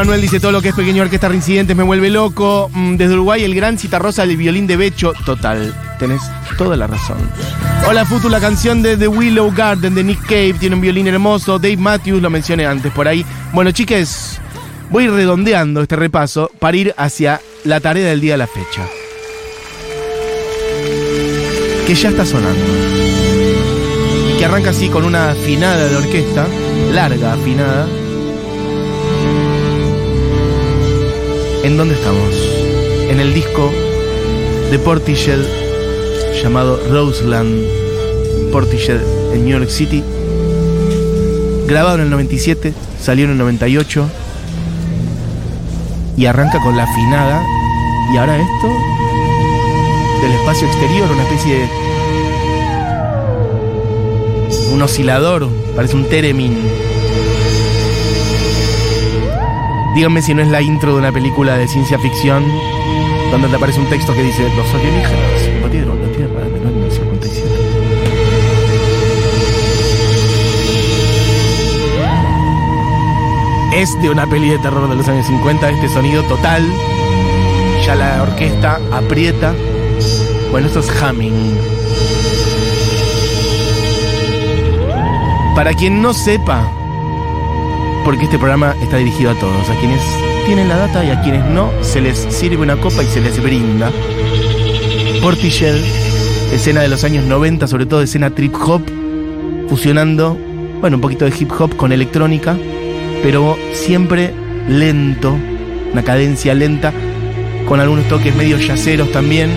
Manuel 0.04 0.20
dice 0.20 0.38
todo 0.38 0.52
lo 0.52 0.60
que 0.60 0.68
es 0.68 0.74
pequeño 0.74 1.02
orquesta 1.02 1.28
reincidentes 1.28 1.74
me 1.74 1.82
vuelve 1.82 2.10
loco. 2.10 2.70
Mm, 2.74 2.96
Desde 2.96 3.14
Uruguay 3.14 3.42
el 3.42 3.54
gran 3.54 3.78
citarrosa 3.78 4.26
del 4.26 4.36
violín 4.36 4.66
de 4.66 4.76
Becho. 4.76 5.14
Total, 5.24 5.74
tenés 5.98 6.20
toda 6.58 6.76
la 6.76 6.86
razón. 6.86 7.16
Hola 7.88 8.04
Futu, 8.04 8.28
la 8.28 8.38
canción 8.38 8.82
de 8.82 8.98
The 8.98 9.08
Willow 9.08 9.50
Garden 9.50 9.94
de 9.94 10.04
Nick 10.04 10.20
Cave 10.24 10.56
tiene 10.60 10.74
un 10.74 10.82
violín 10.82 11.06
hermoso. 11.06 11.58
Dave 11.58 11.78
Matthews 11.78 12.20
lo 12.20 12.28
mencioné 12.28 12.66
antes 12.66 12.92
por 12.92 13.08
ahí. 13.08 13.24
Bueno, 13.54 13.70
chiques, 13.70 14.38
voy 14.90 15.08
redondeando 15.08 15.80
este 15.80 15.96
repaso 15.96 16.50
para 16.58 16.76
ir 16.76 16.94
hacia 16.98 17.40
la 17.64 17.80
tarea 17.80 18.06
del 18.06 18.20
día 18.20 18.34
de 18.34 18.38
la 18.38 18.46
fecha. 18.46 18.86
Que 21.86 21.94
ya 21.94 22.10
está 22.10 22.26
sonando. 22.26 22.62
Y 24.34 24.38
que 24.38 24.44
arranca 24.44 24.68
así 24.68 24.90
con 24.90 25.06
una 25.06 25.30
afinada 25.30 25.88
de 25.88 25.96
orquesta, 25.96 26.46
larga 26.92 27.32
afinada. 27.32 27.86
¿En 31.64 31.78
dónde 31.78 31.94
estamos? 31.94 32.34
En 33.08 33.20
el 33.20 33.32
disco 33.32 33.72
de 34.70 34.78
Portishead 34.78 35.38
llamado 36.42 36.78
Roseland 36.90 37.64
Portishead 38.52 39.00
en 39.32 39.46
New 39.46 39.58
York 39.58 39.70
City. 39.70 40.04
Grabado 41.66 41.94
en 41.96 42.02
el 42.02 42.10
97, 42.10 42.74
salió 43.00 43.24
en 43.24 43.30
el 43.30 43.38
98 43.38 44.06
y 46.18 46.26
arranca 46.26 46.60
con 46.60 46.76
la 46.76 46.82
afinada. 46.82 47.42
Y 48.12 48.18
ahora 48.18 48.36
esto 48.36 48.68
del 50.20 50.32
espacio 50.32 50.66
exterior, 50.66 51.10
una 51.10 51.22
especie 51.22 51.60
de 51.60 51.68
un 54.70 54.82
oscilador, 54.82 55.48
parece 55.74 55.96
un 55.96 56.10
teremin. 56.10 56.58
Díganme 59.94 60.22
si 60.22 60.34
no 60.34 60.42
es 60.42 60.48
la 60.48 60.60
intro 60.60 60.94
de 60.94 60.98
una 60.98 61.12
película 61.12 61.56
de 61.56 61.68
ciencia 61.68 62.00
ficción 62.00 62.44
donde 63.30 63.48
te 63.48 63.54
aparece 63.54 63.78
un 63.78 63.88
texto 63.88 64.12
que 64.12 64.24
dice 64.24 64.48
los 64.56 64.74
alienígenas 64.74 65.48
invadieron 65.54 66.02
la 66.02 66.08
Tierra 66.08 66.40
en 66.46 66.56
el 66.56 66.66
año 66.66 66.90
57. 66.90 67.48
Es 73.74 74.02
de 74.02 74.10
una 74.10 74.26
peli 74.26 74.50
de 74.50 74.58
terror 74.58 74.88
de 74.88 74.96
los 74.96 75.06
años 75.06 75.26
50 75.26 75.70
este 75.70 75.88
sonido 75.88 76.24
total. 76.24 76.64
Ya 77.86 77.94
la 77.94 78.22
orquesta 78.22 78.80
aprieta. 78.92 79.54
Bueno, 80.50 80.66
esto 80.66 80.80
es 80.80 80.90
humming. 81.00 81.56
Para 85.54 85.72
quien 85.72 86.02
no 86.02 86.12
sepa, 86.12 86.68
porque 88.04 88.24
este 88.24 88.38
programa 88.38 88.74
está 88.82 88.98
dirigido 88.98 89.30
a 89.30 89.34
todos, 89.34 89.70
a 89.70 89.74
quienes 89.80 90.00
tienen 90.44 90.68
la 90.68 90.76
data 90.76 91.04
y 91.04 91.10
a 91.10 91.22
quienes 91.22 91.44
no, 91.46 91.70
se 91.80 92.00
les 92.00 92.18
sirve 92.18 92.62
una 92.62 92.76
copa 92.76 93.02
y 93.02 93.06
se 93.06 93.20
les 93.20 93.42
brinda. 93.42 93.90
Portishead, 95.22 95.76
escena 96.52 96.82
de 96.82 96.88
los 96.88 97.02
años 97.04 97.24
90, 97.24 97.66
sobre 97.66 97.86
todo 97.86 98.02
escena 98.02 98.30
trip 98.30 98.54
hop, 98.54 98.82
fusionando, 99.68 100.36
bueno, 100.80 100.98
un 100.98 101.00
poquito 101.00 101.24
de 101.24 101.32
hip 101.38 101.50
hop 101.58 101.76
con 101.76 101.92
electrónica, 101.92 102.56
pero 103.22 103.56
siempre 103.72 104.34
lento, 104.68 105.34
una 105.92 106.02
cadencia 106.02 106.52
lenta, 106.54 106.92
con 107.66 107.80
algunos 107.80 108.06
toques 108.08 108.36
medio 108.36 108.58
yaceros 108.58 109.10
también, 109.12 109.50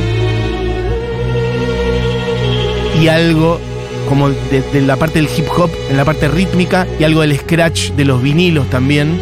y 3.02 3.10
algo 3.10 3.60
como 4.08 4.30
de, 4.30 4.82
la 4.82 4.96
parte 4.96 5.22
del 5.22 5.30
hip 5.36 5.46
hop, 5.56 5.70
en 5.90 5.98
la 5.98 6.06
parte 6.06 6.28
rítmica, 6.28 6.88
y 7.00 7.04
algo 7.04 7.22
del 7.22 7.38
scratch 7.38 7.92
de 7.92 8.06
los 8.06 8.22
vinilos 8.22 8.70
también. 8.70 9.20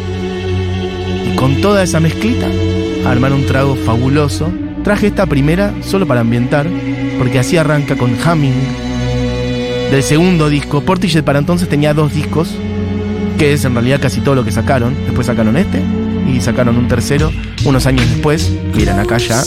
Y 1.30 1.36
con 1.36 1.60
toda 1.60 1.82
esa 1.82 2.00
mezclita, 2.00 2.46
armar 3.06 3.32
un 3.32 3.46
trago 3.46 3.76
fabuloso. 3.76 4.50
Traje 4.84 5.08
esta 5.08 5.26
primera 5.26 5.74
solo 5.82 6.06
para 6.06 6.20
ambientar, 6.20 6.66
porque 7.18 7.38
así 7.38 7.56
arranca 7.56 7.96
con 7.96 8.12
Humming 8.12 8.86
del 9.90 10.02
segundo 10.02 10.48
disco. 10.48 10.82
Portishead 10.82 11.24
para 11.24 11.38
entonces 11.38 11.68
tenía 11.68 11.94
dos 11.94 12.14
discos, 12.14 12.50
que 13.38 13.52
es 13.52 13.64
en 13.64 13.74
realidad 13.74 14.00
casi 14.00 14.20
todo 14.20 14.34
lo 14.34 14.44
que 14.44 14.52
sacaron. 14.52 14.94
Después 15.04 15.26
sacaron 15.26 15.56
este 15.56 15.82
y 16.32 16.40
sacaron 16.40 16.76
un 16.76 16.88
tercero 16.88 17.30
unos 17.64 17.86
años 17.86 18.08
después. 18.10 18.52
Miren 18.74 18.98
acá 18.98 19.18
ya. 19.18 19.42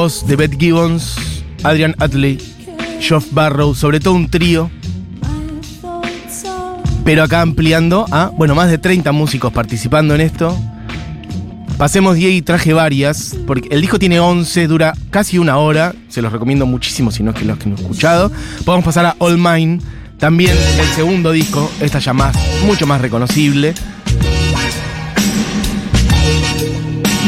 Voz 0.00 0.26
de 0.26 0.34
Beth 0.34 0.58
Gibbons, 0.58 1.14
Adrian 1.62 1.94
Utley, 2.02 2.38
Geoff 3.00 3.26
Barrow, 3.32 3.74
sobre 3.74 4.00
todo 4.00 4.14
un 4.14 4.30
trío. 4.30 4.70
Pero 7.04 7.22
acá 7.22 7.42
ampliando 7.42 8.06
a, 8.10 8.30
bueno, 8.34 8.54
más 8.54 8.70
de 8.70 8.78
30 8.78 9.12
músicos 9.12 9.52
participando 9.52 10.14
en 10.14 10.22
esto. 10.22 10.58
Pasemos 11.76 12.16
10 12.16 12.32
y 12.32 12.40
traje 12.40 12.72
varias, 12.72 13.36
porque 13.46 13.68
el 13.70 13.82
disco 13.82 13.98
tiene 13.98 14.20
11, 14.20 14.68
dura 14.68 14.94
casi 15.10 15.36
una 15.36 15.58
hora. 15.58 15.94
Se 16.08 16.22
los 16.22 16.32
recomiendo 16.32 16.64
muchísimo 16.64 17.10
si 17.10 17.22
no 17.22 17.32
es 17.32 17.36
que 17.36 17.44
los 17.44 17.58
que 17.58 17.68
no 17.68 17.76
he 17.76 17.80
escuchado. 17.80 18.32
Podemos 18.64 18.86
pasar 18.86 19.04
a 19.04 19.16
All 19.18 19.36
Mine, 19.36 19.80
también 20.18 20.56
el 20.78 20.86
segundo 20.96 21.30
disco, 21.30 21.70
esta 21.78 21.98
ya 21.98 22.14
más, 22.14 22.34
mucho 22.64 22.86
más 22.86 23.02
reconocible. 23.02 23.74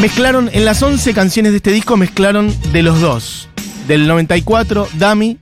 Mezclaron, 0.01 0.51
en 0.53 0.65
las 0.65 0.83
11 0.83 1.13
canciones 1.15 1.53
de 1.53 1.59
este 1.59 1.71
disco, 1.71 1.97
mezclaron 1.97 2.55
de 2.73 2.83
los 2.83 3.01
dos. 3.01 3.49
Del 3.87 4.07
94, 4.07 4.89
Dummy, 4.95 5.39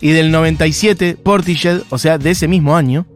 y 0.00 0.10
del 0.10 0.30
97, 0.30 1.16
Portishead, 1.22 1.82
o 1.90 1.98
sea, 1.98 2.18
de 2.18 2.30
ese 2.30 2.48
mismo 2.48 2.76
año. 2.76 3.06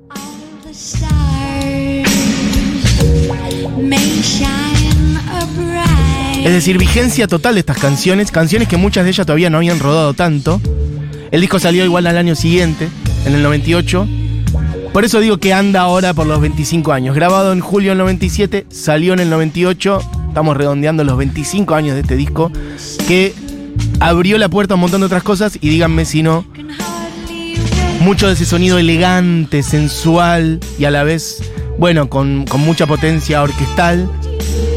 Es 6.43 6.53
decir, 6.53 6.79
vigencia 6.79 7.29
total 7.29 7.55
de 7.55 7.61
estas 7.61 7.79
canciones, 7.79 8.31
canciones 8.31 8.67
que 8.67 8.79
muchas 8.79 9.05
de 9.05 9.11
ellas 9.11 9.27
todavía 9.27 9.51
no 9.51 9.59
habían 9.59 9.79
rodado 9.79 10.15
tanto. 10.15 10.61
El 11.31 11.43
disco 11.43 11.59
salió 11.59 11.85
igual 11.85 12.07
al 12.07 12.17
año 12.17 12.35
siguiente, 12.35 12.89
en 13.27 13.35
el 13.35 13.43
98. 13.43 14.09
Por 14.93 15.05
eso 15.05 15.21
digo 15.21 15.39
que 15.39 15.53
anda 15.53 15.83
ahora 15.83 16.15
por 16.15 16.27
los 16.27 16.41
25 16.41 16.93
años. 16.93 17.15
Grabado 17.15 17.53
en 17.53 17.61
julio 17.61 17.91
del 17.91 17.99
97, 17.99 18.67
salió 18.71 19.13
en 19.13 19.21
el 19.21 19.31
98. 19.31 20.01
Estamos 20.31 20.57
redondeando 20.57 21.03
los 21.03 21.19
25 21.19 21.75
años 21.75 21.97
de 21.97 22.03
este 22.03 22.15
disco 22.15 22.53
que 23.09 23.35
abrió 23.99 24.39
la 24.39 24.49
puerta 24.49 24.75
a 24.75 24.77
un 24.77 24.83
montón 24.83 25.01
de 25.01 25.07
otras 25.07 25.25
cosas 25.25 25.59
y 25.61 25.69
díganme 25.69 26.05
si 26.05 26.23
no. 26.23 26.45
Mucho 27.99 28.29
de 28.29 28.35
ese 28.35 28.47
sonido 28.47 28.79
elegante, 28.79 29.65
sensual 29.65 30.61
y 30.79 30.85
a 30.85 30.93
la 30.93 31.03
vez, 31.03 31.43
bueno, 31.81 32.09
con, 32.09 32.47
con 32.47 32.61
mucha 32.61 32.87
potencia 32.87 33.43
orquestal. 33.43 34.09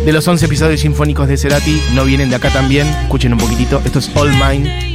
De 0.03 0.11
los 0.11 0.27
11 0.27 0.47
episodios 0.47 0.79
sinfónicos 0.79 1.27
de 1.27 1.37
Cerati, 1.37 1.79
no 1.93 2.03
vienen 2.03 2.31
de 2.31 2.35
acá 2.35 2.49
también. 2.49 2.87
Escuchen 2.87 3.33
un 3.33 3.39
poquitito. 3.39 3.79
Esto 3.85 3.99
es 3.99 4.09
All 4.15 4.31
Mine. 4.31 4.92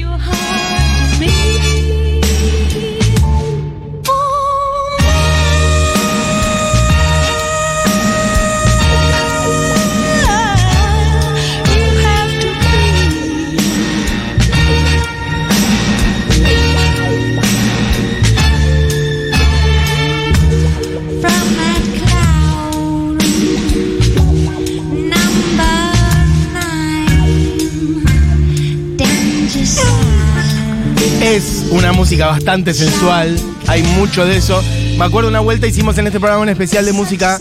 Una 31.89 31.97
música 31.97 32.27
bastante 32.27 32.75
sensual, 32.75 33.41
hay 33.67 33.83
mucho 33.83 34.27
de 34.27 34.37
eso. 34.37 34.63
Me 34.99 35.07
acuerdo 35.07 35.31
una 35.31 35.41
vuelta 35.41 35.67
hicimos 35.67 35.97
en 35.97 36.07
este 36.07 36.21
programa 36.21 36.43
un 36.43 36.51
especial 36.51 36.85
de 36.85 36.93
música 36.93 37.41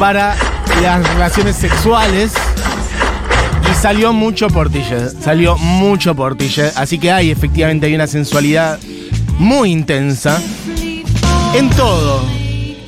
para 0.00 0.34
las 0.82 1.08
relaciones 1.10 1.54
sexuales 1.54 2.32
y 3.70 3.74
salió 3.80 4.12
mucho 4.12 4.48
Portishead, 4.48 5.12
salió 5.20 5.56
mucho 5.58 6.16
Portishead, 6.16 6.72
así 6.74 6.98
que 6.98 7.12
hay 7.12 7.30
efectivamente 7.30 7.86
hay 7.86 7.94
una 7.94 8.08
sensualidad 8.08 8.80
muy 9.38 9.70
intensa 9.70 10.42
en 11.54 11.70
todo, 11.70 12.20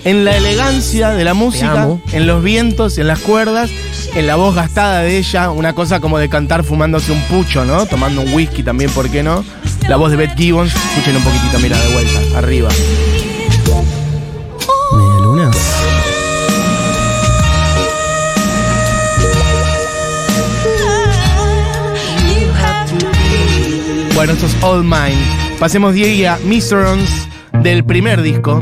en 0.04 0.24
la 0.24 0.36
elegancia 0.36 1.10
de 1.10 1.22
la 1.22 1.34
música, 1.34 1.86
en 2.10 2.26
los 2.26 2.42
vientos, 2.42 2.98
en 2.98 3.06
las 3.06 3.20
cuerdas, 3.20 3.70
en 4.16 4.26
la 4.26 4.34
voz 4.34 4.56
gastada 4.56 5.02
de 5.02 5.18
ella, 5.18 5.50
una 5.50 5.72
cosa 5.72 6.00
como 6.00 6.18
de 6.18 6.28
cantar 6.28 6.64
fumándose 6.64 7.12
un 7.12 7.20
pucho, 7.28 7.64
¿no? 7.64 7.86
Tomando 7.86 8.22
un 8.22 8.34
whisky 8.34 8.64
también, 8.64 8.90
¿por 8.90 9.08
qué 9.08 9.22
no? 9.22 9.44
La 9.88 9.94
voz 9.96 10.11
de 10.11 10.16
Beth 10.16 10.37
Gibbons, 10.37 10.75
escuchen 10.75 11.14
un 11.14 11.22
poquitito, 11.22 11.61
mira, 11.61 11.79
de 11.79 11.92
vuelta, 11.92 12.38
arriba. 12.38 12.68
Media 14.92 15.20
luna. 15.20 15.51
Bueno, 24.16 24.33
esto 24.33 24.46
es 24.46 24.57
All 24.61 24.83
Mine. 24.83 25.22
Pasemos 25.61 25.94
Diego 25.94 26.33
a 26.33 26.38
Miserons 26.38 27.29
del 27.62 27.85
primer 27.85 28.22
disco. 28.22 28.61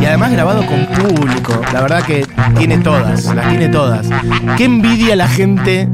Y 0.00 0.04
además 0.06 0.32
grabado 0.32 0.66
con 0.66 0.86
público. 0.86 1.60
La 1.72 1.82
verdad 1.82 2.02
que 2.02 2.26
tiene 2.56 2.78
todas, 2.78 3.26
las 3.32 3.48
tiene 3.48 3.68
todas. 3.68 4.08
Qué 4.56 4.64
envidia 4.64 5.14
la 5.14 5.28
gente. 5.28 5.88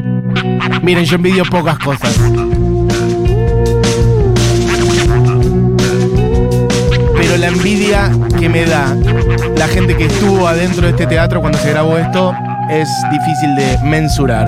Miren, 0.83 1.05
yo 1.05 1.17
envidio 1.17 1.45
pocas 1.45 1.79
cosas. 1.79 2.19
Pero 7.24 7.38
la 7.38 7.46
envidia 7.46 8.12
que 8.38 8.50
me 8.50 8.66
da 8.66 8.94
la 9.56 9.66
gente 9.66 9.96
que 9.96 10.04
estuvo 10.04 10.46
adentro 10.46 10.82
de 10.82 10.90
este 10.90 11.06
teatro 11.06 11.40
cuando 11.40 11.56
se 11.56 11.70
grabó 11.70 11.96
esto 11.96 12.34
es 12.68 12.87
difícil 13.10 13.54
de 13.56 13.78
mensurar. 13.82 14.46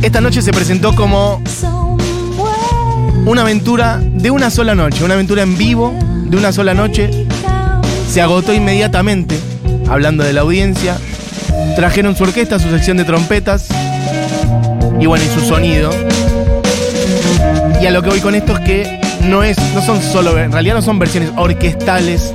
Esta 0.00 0.20
noche 0.20 0.42
se 0.42 0.52
presentó 0.52 0.94
como 0.94 1.42
una 3.26 3.40
aventura 3.40 4.00
de 4.00 4.30
una 4.30 4.48
sola 4.50 4.76
noche, 4.76 5.02
una 5.02 5.14
aventura 5.14 5.42
en 5.42 5.58
vivo 5.58 5.92
de 6.26 6.36
una 6.36 6.52
sola 6.52 6.72
noche. 6.72 7.26
Se 8.08 8.22
agotó 8.22 8.54
inmediatamente, 8.54 9.36
hablando 9.88 10.22
de 10.22 10.32
la 10.34 10.42
audiencia. 10.42 10.98
Trajeron 11.76 12.16
su 12.16 12.24
orquesta, 12.24 12.58
su 12.58 12.70
sección 12.70 12.96
de 12.96 13.04
trompetas 13.04 13.68
y 15.00 15.06
bueno, 15.06 15.24
y 15.24 15.28
su 15.28 15.46
sonido. 15.46 15.90
Y 17.82 17.86
a 17.86 17.90
lo 17.90 18.02
que 18.02 18.10
voy 18.10 18.20
con 18.20 18.34
esto 18.34 18.52
es 18.52 18.60
que 18.60 19.00
no 19.22 19.42
es, 19.42 19.58
no 19.74 19.82
son 19.82 20.00
solo, 20.00 20.38
en 20.38 20.52
realidad 20.52 20.74
no 20.74 20.82
son 20.82 20.98
versiones 20.98 21.30
orquestales 21.36 22.32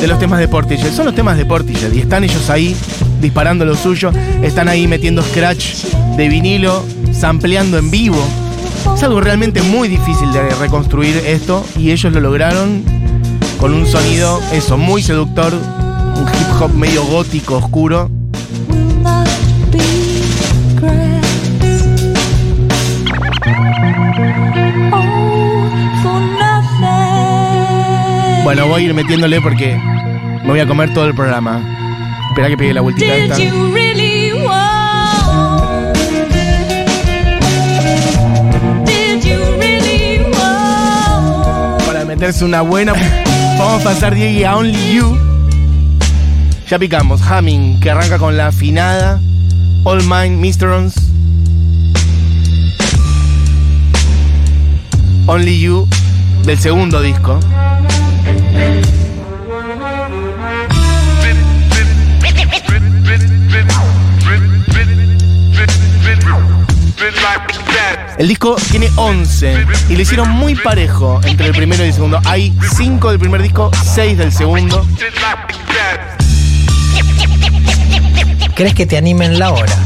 de 0.00 0.06
los 0.06 0.18
temas 0.18 0.38
de 0.40 0.48
Portishead, 0.48 0.92
son 0.92 1.06
los 1.06 1.14
temas 1.14 1.36
de 1.36 1.44
Portishead 1.44 1.92
y 1.92 2.00
están 2.00 2.24
ellos 2.24 2.50
ahí 2.50 2.76
disparando 3.20 3.64
lo 3.64 3.76
suyo, 3.76 4.10
están 4.42 4.68
ahí 4.68 4.86
metiendo 4.86 5.22
scratch 5.22 5.84
de 6.16 6.28
vinilo, 6.28 6.84
sampleando 7.12 7.78
en 7.78 7.90
vivo. 7.90 8.22
Es 8.94 9.02
algo 9.02 9.20
realmente 9.20 9.62
muy 9.62 9.88
difícil 9.88 10.32
de 10.32 10.48
reconstruir 10.56 11.16
esto 11.26 11.64
y 11.76 11.90
ellos 11.90 12.12
lo 12.12 12.20
lograron 12.20 12.84
con 13.58 13.72
un 13.72 13.86
sonido, 13.86 14.40
eso, 14.52 14.76
muy 14.76 15.02
seductor, 15.02 15.52
un 15.52 16.28
hip 16.28 16.60
hop 16.62 16.74
medio 16.74 17.04
gótico, 17.04 17.56
oscuro. 17.56 18.10
Bueno, 28.46 28.68
voy 28.68 28.82
a 28.82 28.84
ir 28.86 28.94
metiéndole 28.94 29.40
porque 29.40 29.76
me 30.44 30.48
voy 30.48 30.60
a 30.60 30.68
comer 30.68 30.94
todo 30.94 31.06
el 31.06 31.16
programa. 31.16 31.60
Espera 32.28 32.46
que 32.46 32.56
pegue 32.56 32.74
la 32.74 32.80
vueltita 32.80 33.12
esta. 33.16 33.36
Para 41.84 42.04
meterse 42.04 42.44
una 42.44 42.60
buena. 42.60 42.92
Vamos 43.58 43.80
a 43.80 43.84
pasar 43.84 44.14
Diego 44.14 44.48
a 44.48 44.56
Only 44.58 44.94
You. 44.94 45.18
Ya 46.68 46.78
picamos. 46.78 47.22
Humming, 47.28 47.80
que 47.80 47.90
arranca 47.90 48.16
con 48.16 48.36
la 48.36 48.46
afinada. 48.46 49.20
All 49.82 50.04
Mine, 50.04 50.36
Misterons. 50.36 50.94
Only 55.26 55.58
You, 55.58 55.88
del 56.44 56.60
segundo 56.60 57.02
disco. 57.02 57.40
El 68.18 68.28
disco 68.28 68.56
tiene 68.70 68.90
11 68.96 69.66
y 69.90 69.96
lo 69.96 70.00
hicieron 70.00 70.30
muy 70.30 70.54
parejo 70.54 71.20
entre 71.24 71.48
el 71.48 71.52
primero 71.52 71.84
y 71.84 71.88
el 71.88 71.92
segundo. 71.92 72.20
Hay 72.24 72.56
5 72.76 73.10
del 73.10 73.18
primer 73.18 73.42
disco, 73.42 73.70
6 73.94 74.16
del 74.16 74.32
segundo. 74.32 74.86
¿Crees 78.54 78.74
que 78.74 78.86
te 78.86 78.96
animen 78.96 79.38
la 79.38 79.52
hora? 79.52 79.76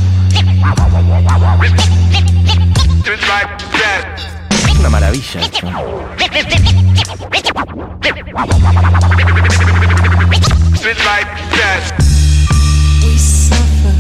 una 4.78 4.88
maravilla 4.88 5.40
esto. 5.40 5.66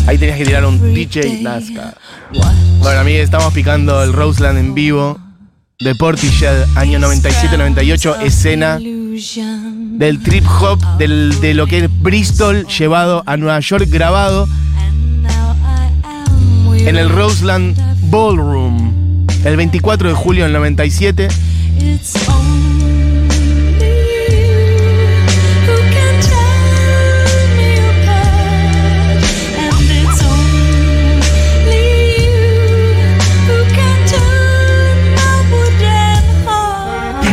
Ahí 0.06 0.18
tenías 0.18 0.38
que 0.38 0.44
tirar 0.44 0.64
un 0.64 0.94
DJ 0.94 1.42
Nazca. 1.42 1.94
Bueno, 2.80 3.00
amigos, 3.00 3.22
estamos 3.24 3.52
picando 3.52 4.02
el 4.02 4.12
Roseland 4.12 4.58
en 4.58 4.74
vivo 4.74 5.18
de 5.78 5.94
Portishead, 5.94 6.66
año 6.76 6.98
97-98, 6.98 8.20
escena 8.22 8.78
del 9.98 10.22
trip 10.22 10.44
hop, 10.60 10.78
del- 10.98 11.38
de 11.40 11.54
lo 11.54 11.66
que 11.66 11.84
es 11.84 12.02
Bristol, 12.02 12.66
llevado 12.66 13.22
a 13.26 13.36
Nueva 13.36 13.60
York, 13.60 13.86
grabado 13.88 14.48
en 16.88 16.96
el 16.96 17.08
Roseland 17.10 17.76
Ballroom, 18.10 19.26
el 19.44 19.56
24 19.56 20.08
de 20.08 20.14
julio 20.14 20.44
del 20.44 20.52
97. 20.52 21.28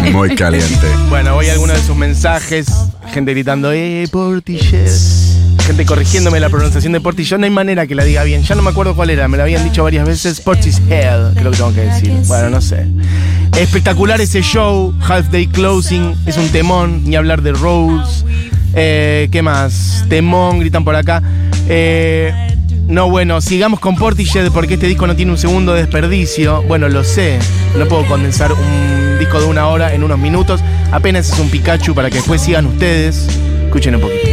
Muy 0.12 0.36
caliente. 0.36 0.88
Bueno, 1.10 1.34
voy 1.34 1.48
a 1.48 1.54
algunos 1.54 1.78
de 1.78 1.84
sus 1.84 1.96
mensajes. 1.96 2.68
Gente 3.14 3.32
gritando, 3.32 3.72
¡eh, 3.72 4.08
Portishead! 4.12 4.90
Gente 5.66 5.86
corrigiéndome 5.86 6.40
la 6.40 6.50
pronunciación 6.50 6.94
de 6.94 7.02
Portishead. 7.02 7.40
No 7.40 7.46
hay 7.46 7.52
manera 7.52 7.88
que 7.88 7.96
la 7.96 8.04
diga 8.04 8.24
bien. 8.24 8.44
Ya 8.44 8.56
no 8.56 8.62
me 8.62 8.70
acuerdo 8.70 8.96
cuál 8.96 9.10
era. 9.10 9.28
Me 9.28 9.38
lo 9.38 9.44
habían 9.44 9.64
dicho 9.64 9.84
varias 9.84 10.08
veces. 10.08 10.40
Portishead, 10.40 11.34
creo 11.34 11.52
que 11.52 11.58
tengo 11.58 11.74
que 11.74 11.82
decir. 11.82 12.14
Bueno, 12.28 12.50
no 12.50 12.62
sé. 12.62 12.88
Espectacular 13.58 14.22
ese 14.22 14.42
show. 14.42 14.94
Half 15.02 15.30
Day 15.30 15.48
Closing. 15.48 16.16
Es 16.26 16.38
un 16.38 16.48
temón. 16.50 17.04
Ni 17.06 17.16
hablar 17.16 17.42
de 17.42 17.52
Rose. 17.52 18.24
Eh, 18.76 19.28
¿Qué 19.32 19.42
más? 19.42 20.06
Temón, 20.08 20.60
gritan 20.60 20.86
por 20.86 20.96
acá. 20.96 21.22
Eh, 21.68 22.34
no, 22.88 23.10
bueno, 23.10 23.42
sigamos 23.42 23.82
con 23.82 23.96
Portishead 23.96 24.52
porque 24.52 24.76
este 24.76 24.88
disco 24.88 25.06
no 25.08 25.16
tiene 25.16 25.32
un 25.32 25.38
segundo 25.38 25.74
de 25.74 25.82
desperdicio. 25.82 26.64
Bueno, 26.64 26.88
lo 26.88 27.04
sé. 27.04 27.40
No 27.78 27.86
puedo 27.88 28.06
condensar 28.06 28.54
un 28.54 29.07
disco 29.28 29.42
de 29.42 29.46
una 29.48 29.68
hora 29.68 29.94
en 29.94 30.04
unos 30.04 30.18
minutos. 30.18 30.62
Apenas 30.92 31.30
es 31.30 31.38
un 31.40 31.50
Pikachu 31.50 31.94
para 31.94 32.10
que 32.10 32.16
después 32.16 32.42
sigan 32.42 32.66
ustedes. 32.66 33.28
Escuchen 33.66 33.96
un 33.96 34.02
poquito. 34.02 34.28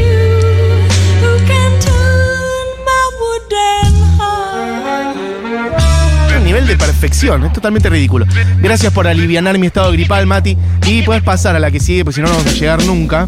Nivel 6.45 6.66
de 6.66 6.76
perfección, 6.76 7.42
es 7.47 7.53
totalmente 7.55 7.88
ridículo. 7.88 8.26
Gracias 8.59 8.92
por 8.92 9.07
alivianar 9.09 9.59
mi 9.59 9.66
estado 9.66 9.90
gripal, 9.92 10.26
Mati. 10.26 10.59
Y 10.86 11.01
puedes 11.03 11.22
pasar 11.22 11.57
a 11.57 11.59
la 11.59 11.70
que 11.70 11.80
sigue, 11.80 12.05
porque 12.05 12.16
si 12.16 12.20
no, 12.20 12.28
no 12.28 12.34
vamos 12.36 12.53
a 12.53 12.55
llegar 12.55 12.84
nunca. 12.84 13.26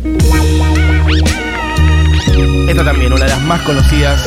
Esta 2.69 2.85
también, 2.85 3.13
una 3.15 3.25
de 3.25 3.31
las 3.31 3.41
más 3.43 3.63
conocidas. 3.63 4.21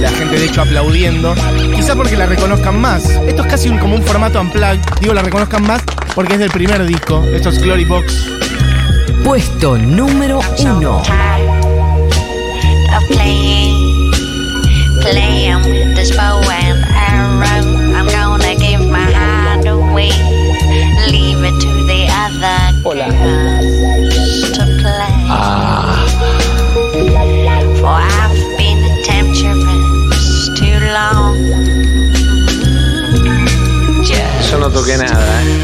La 0.00 0.10
gente, 0.10 0.38
de 0.40 0.46
hecho, 0.46 0.62
aplaudiendo. 0.62 1.34
Quizás 1.76 1.94
porque 1.94 2.16
la 2.16 2.26
reconozcan 2.26 2.80
más. 2.80 3.04
Esto 3.28 3.42
es 3.42 3.48
casi 3.48 3.68
un- 3.68 3.78
como 3.78 3.94
un 3.94 4.02
formato 4.02 4.40
unplugged. 4.40 4.80
Digo, 5.00 5.14
la 5.14 5.22
reconozcan 5.22 5.62
más 5.64 5.82
porque 6.14 6.34
es 6.34 6.38
del 6.38 6.50
primer 6.50 6.86
disco. 6.86 7.24
Esto 7.32 7.48
es 7.48 7.58
Glory 7.58 7.84
Box. 7.84 8.26
Puesto 9.24 9.76
número 9.76 10.40
uno. 10.58 11.02
Hola. 22.86 23.06
girls 23.06 24.52
to 24.52 24.64
play. 24.82 25.24
For 27.80 27.96
I've 27.96 28.36
been 28.58 28.78
a 28.84 29.02
temptress 29.02 30.50
too 30.58 30.78
long. 30.92 31.34
Just 34.04 34.50
Yo 34.50 34.58
no 34.58 34.70
toqué 34.70 34.98
nada, 34.98 35.42
¿eh? 35.42 35.63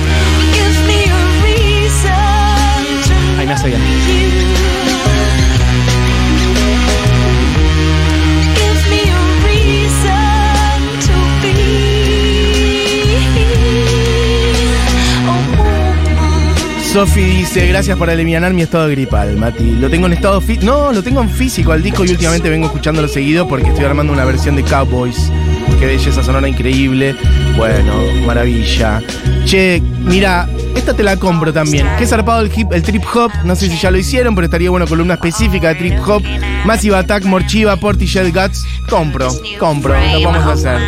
Sofi 16.93 17.21
dice, 17.21 17.69
gracias 17.69 17.97
por 17.97 18.11
alivianar 18.11 18.53
mi 18.53 18.63
estado 18.63 18.89
gripal, 18.89 19.37
Mati. 19.37 19.77
Lo 19.77 19.89
tengo 19.89 20.07
en 20.07 20.15
estado 20.15 20.41
físico. 20.41 20.67
No, 20.67 20.93
lo 20.93 21.03
tengo 21.03 21.21
en 21.21 21.31
físico 21.31 21.71
al 21.71 21.83
disco 21.83 22.05
y 22.05 22.11
últimamente 22.11 22.51
vengo 22.51 22.67
escuchándolo 22.67 23.07
seguido 23.07 23.47
porque 23.47 23.69
estoy 23.69 23.85
armando 23.85 24.13
una 24.13 24.25
versión 24.25 24.57
de 24.57 24.65
Cowboys. 24.65 25.31
Qué 25.79 25.87
belleza 25.87 26.23
sonora 26.23 26.49
increíble. 26.49 27.15
Bueno, 27.57 27.93
maravilla. 28.27 29.01
Che, 29.45 29.81
mira, 30.01 30.49
esta 30.75 30.95
te 30.95 31.03
la 31.03 31.17
compro 31.17 31.53
también. 31.53 31.87
Qué 31.99 32.07
zarpado 32.07 32.41
el, 32.41 32.51
el 32.73 32.83
trip 32.83 33.05
hop. 33.15 33.31
No 33.45 33.55
sé 33.57 33.69
si 33.69 33.79
ya 33.79 33.91
lo 33.91 33.99
hicieron, 33.99 34.35
pero 34.35 34.47
estaría 34.47 34.71
bueno 34.71 34.87
columna 34.87 35.15
específica 35.15 35.69
de 35.69 35.75
trip 35.77 35.99
hop. 36.07 36.23
Massive 36.65 36.97
Attack, 36.97 37.25
Morchiva, 37.25 37.77
Portishead 37.77 38.33
Guts. 38.33 38.65
Compro, 38.89 39.29
compro. 39.59 39.95
Lo 40.13 40.23
vamos 40.31 40.47
a 40.47 40.53
hacer. 40.53 40.81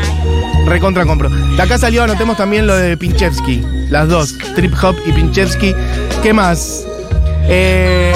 Recontra 0.66 1.04
compro. 1.04 1.28
De 1.28 1.62
acá 1.62 1.78
salió, 1.78 2.04
anotemos 2.04 2.36
también 2.36 2.66
lo 2.66 2.76
de 2.76 2.96
Pinchevsky. 2.96 3.62
Las 3.90 4.08
dos, 4.08 4.38
Trip 4.54 4.72
Hop 4.82 4.96
y 5.06 5.12
Pinchevsky. 5.12 5.74
¿Qué 6.22 6.32
más? 6.32 6.84
Eh... 7.48 8.12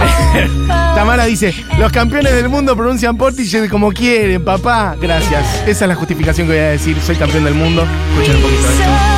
Tamara 0.94 1.24
dice, 1.24 1.54
los 1.78 1.90
campeones 1.92 2.32
del 2.34 2.48
mundo 2.48 2.76
pronuncian 2.76 3.16
Portishead 3.16 3.68
como 3.68 3.92
quieren, 3.92 4.44
papá. 4.44 4.96
Gracias. 5.00 5.62
Esa 5.66 5.84
es 5.84 5.88
la 5.88 5.94
justificación 5.94 6.46
que 6.46 6.52
voy 6.54 6.62
a 6.62 6.70
decir. 6.70 6.96
Soy 7.00 7.16
campeón 7.16 7.44
del 7.44 7.54
mundo. 7.54 7.86
Escuchen 8.12 8.36
un 8.36 8.42
poquito 8.42 8.62
de 8.62 8.74
esto. 8.74 9.09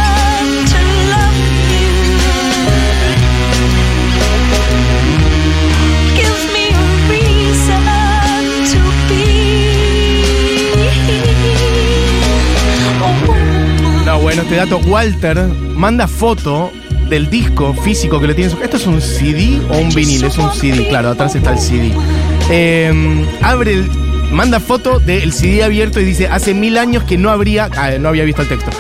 Este. 14.52 14.74
Walter 14.74 15.48
manda 15.74 16.06
foto 16.06 16.70
del 17.08 17.28
disco 17.30 17.74
físico 17.74 18.20
que 18.20 18.26
le 18.26 18.34
tiene 18.34 18.50
en 18.50 18.56
su... 18.56 18.62
¿Esto 18.62 18.76
es 18.76 18.86
un 18.86 19.00
CD 19.00 19.60
o 19.68 19.78
un 19.78 19.94
vinil? 19.94 20.24
Es 20.24 20.38
un 20.38 20.52
CD, 20.52 20.88
claro, 20.88 21.10
atrás 21.10 21.34
está 21.34 21.52
el 21.52 21.58
CD. 21.58 21.92
Eh, 22.50 23.26
abre 23.42 23.74
el... 23.74 23.90
Manda 24.30 24.60
foto 24.60 24.98
del 24.98 25.30
CD 25.30 25.62
abierto 25.62 26.00
y 26.00 26.04
dice, 26.04 26.26
hace 26.26 26.54
mil 26.54 26.78
años 26.78 27.04
que 27.04 27.18
no 27.18 27.30
habría... 27.30 27.68
Ah, 27.76 27.90
no 28.00 28.08
había 28.08 28.24
visto 28.24 28.40
el 28.42 28.48
texto. 28.48 28.70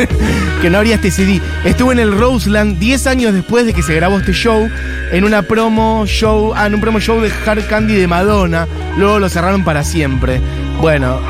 que 0.62 0.70
no 0.70 0.78
habría 0.78 0.94
este 0.94 1.10
CD. 1.10 1.40
Estuvo 1.64 1.90
en 1.90 1.98
el 1.98 2.16
Roseland 2.16 2.78
10 2.78 3.06
años 3.08 3.34
después 3.34 3.66
de 3.66 3.74
que 3.74 3.82
se 3.82 3.94
grabó 3.94 4.18
este 4.18 4.32
show, 4.32 4.70
en 5.10 5.24
una 5.24 5.42
promo 5.42 6.04
show, 6.06 6.52
ah, 6.54 6.66
en 6.66 6.74
un 6.74 6.80
promo 6.80 7.00
show 7.00 7.20
de 7.20 7.32
Hard 7.44 7.66
Candy 7.66 7.94
de 7.94 8.06
Madonna. 8.06 8.68
Luego 8.96 9.18
lo 9.18 9.28
cerraron 9.28 9.64
para 9.64 9.82
siempre. 9.82 10.40
Bueno, 10.80 11.20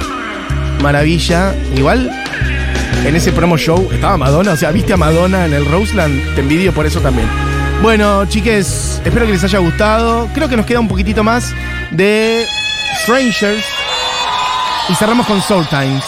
maravilla. 0.83 1.55
Igual 1.75 2.11
en 3.05 3.17
ese 3.17 3.33
promo 3.33 3.57
show 3.57 3.89
estaba 3.93 4.17
Madonna, 4.17 4.53
o 4.53 4.57
sea, 4.57 4.71
viste 4.71 4.93
a 4.93 4.97
Madonna 4.97 5.47
en 5.47 5.55
el 5.55 5.67
Roseland, 5.67 6.35
te 6.35 6.41
envidio 6.41 6.73
por 6.73 6.87
eso 6.87 7.01
también. 7.01 7.29
Bueno, 7.83 8.25
chiques, 8.27 9.01
espero 9.05 9.27
que 9.27 9.33
les 9.33 9.43
haya 9.43 9.59
gustado. 9.59 10.29
Creo 10.35 10.49
que 10.49 10.57
nos 10.57 10.67
queda 10.67 10.79
un 10.79 10.87
poquitito 10.87 11.25
más 11.25 11.53
de 11.91 12.47
Strangers. 13.03 13.65
Y 14.89 14.95
cerramos 14.95 15.27
con 15.27 15.43
Soul 15.43 15.67
Times. 15.69 16.05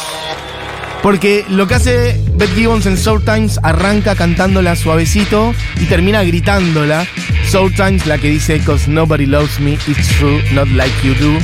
Porque 1.02 1.44
lo 1.48 1.66
que 1.66 1.74
hace 1.74 2.20
Beth 2.34 2.54
Gibbons 2.54 2.86
en 2.86 2.96
Soul 2.96 3.24
Times 3.24 3.58
arranca 3.62 4.14
cantándola 4.14 4.76
suavecito 4.76 5.52
y 5.80 5.86
termina 5.86 6.22
gritándola. 6.22 7.06
Soul 7.48 7.74
Times, 7.74 8.06
la 8.06 8.18
que 8.18 8.28
dice, 8.28 8.60
Cause 8.60 8.88
nobody 8.88 9.26
loves 9.26 9.58
me, 9.58 9.72
it's 9.72 10.08
true, 10.18 10.40
not 10.52 10.68
like 10.68 10.94
you 11.02 11.14
do. 11.14 11.38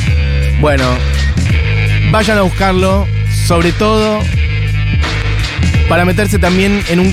Bueno, 0.61 0.85
vayan 2.13 2.39
a 2.39 2.43
buscarlo, 2.43 3.07
sobre 3.47 3.73
todo 3.73 4.21
para 5.91 6.05
meterse 6.05 6.39
también 6.39 6.81
en 6.89 7.01
un 7.01 7.13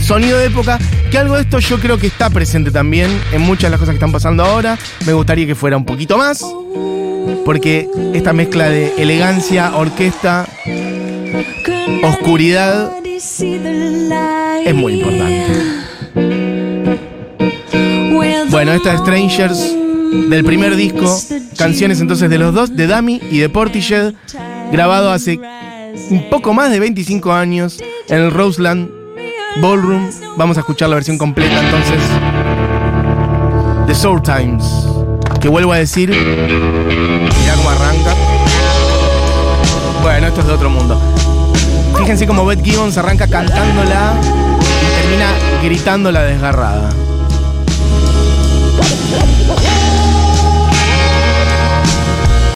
sonido 0.00 0.38
de 0.38 0.46
época, 0.46 0.78
que 1.10 1.18
algo 1.18 1.34
de 1.34 1.42
esto 1.42 1.58
yo 1.58 1.78
creo 1.78 1.98
que 1.98 2.06
está 2.06 2.30
presente 2.30 2.70
también 2.70 3.10
en 3.32 3.42
muchas 3.42 3.64
de 3.64 3.70
las 3.72 3.78
cosas 3.78 3.92
que 3.92 3.96
están 3.96 4.12
pasando 4.12 4.42
ahora. 4.42 4.78
Me 5.04 5.12
gustaría 5.12 5.46
que 5.46 5.54
fuera 5.54 5.76
un 5.76 5.84
poquito 5.84 6.16
más, 6.16 6.42
porque 7.44 7.86
esta 8.14 8.32
mezcla 8.32 8.70
de 8.70 8.94
elegancia, 8.96 9.76
orquesta, 9.76 10.48
oscuridad, 12.02 12.92
es 13.04 14.74
muy 14.74 14.94
importante. 14.94 15.44
Bueno, 18.48 18.72
esta 18.72 18.94
es 18.94 19.00
Strangers 19.00 19.76
del 20.30 20.44
primer 20.44 20.76
disco, 20.76 21.20
canciones 21.58 22.00
entonces 22.00 22.30
de 22.30 22.38
los 22.38 22.54
dos, 22.54 22.74
de 22.74 22.86
Dami 22.86 23.20
y 23.30 23.36
de 23.36 23.50
Portishead, 23.50 24.14
grabado 24.72 25.10
hace 25.10 25.38
un 26.10 26.28
poco 26.30 26.52
más 26.52 26.70
de 26.70 26.80
25 26.80 27.32
años 27.32 27.82
en 28.08 28.18
el 28.18 28.30
Roseland 28.30 28.90
Ballroom. 29.60 30.10
Vamos 30.36 30.56
a 30.56 30.60
escuchar 30.60 30.88
la 30.88 30.96
versión 30.96 31.18
completa 31.18 31.60
entonces. 31.60 32.00
The 33.86 33.94
Soul 33.94 34.22
Times. 34.22 34.64
Que 35.40 35.48
vuelvo 35.48 35.72
a 35.72 35.78
decir. 35.78 36.10
Mirá 36.10 37.54
cómo 37.56 37.70
arranca. 37.70 38.14
Bueno, 40.02 40.26
esto 40.26 40.40
es 40.40 40.46
de 40.46 40.52
otro 40.52 40.70
mundo. 40.70 41.00
Fíjense 41.98 42.26
cómo 42.26 42.44
Beth 42.44 42.62
Gibbons 42.64 42.98
arranca 42.98 43.26
cantándola 43.28 44.14
y 44.20 45.00
termina 45.00 45.30
gritando 45.62 46.10
la 46.10 46.22
desgarrada. 46.22 46.90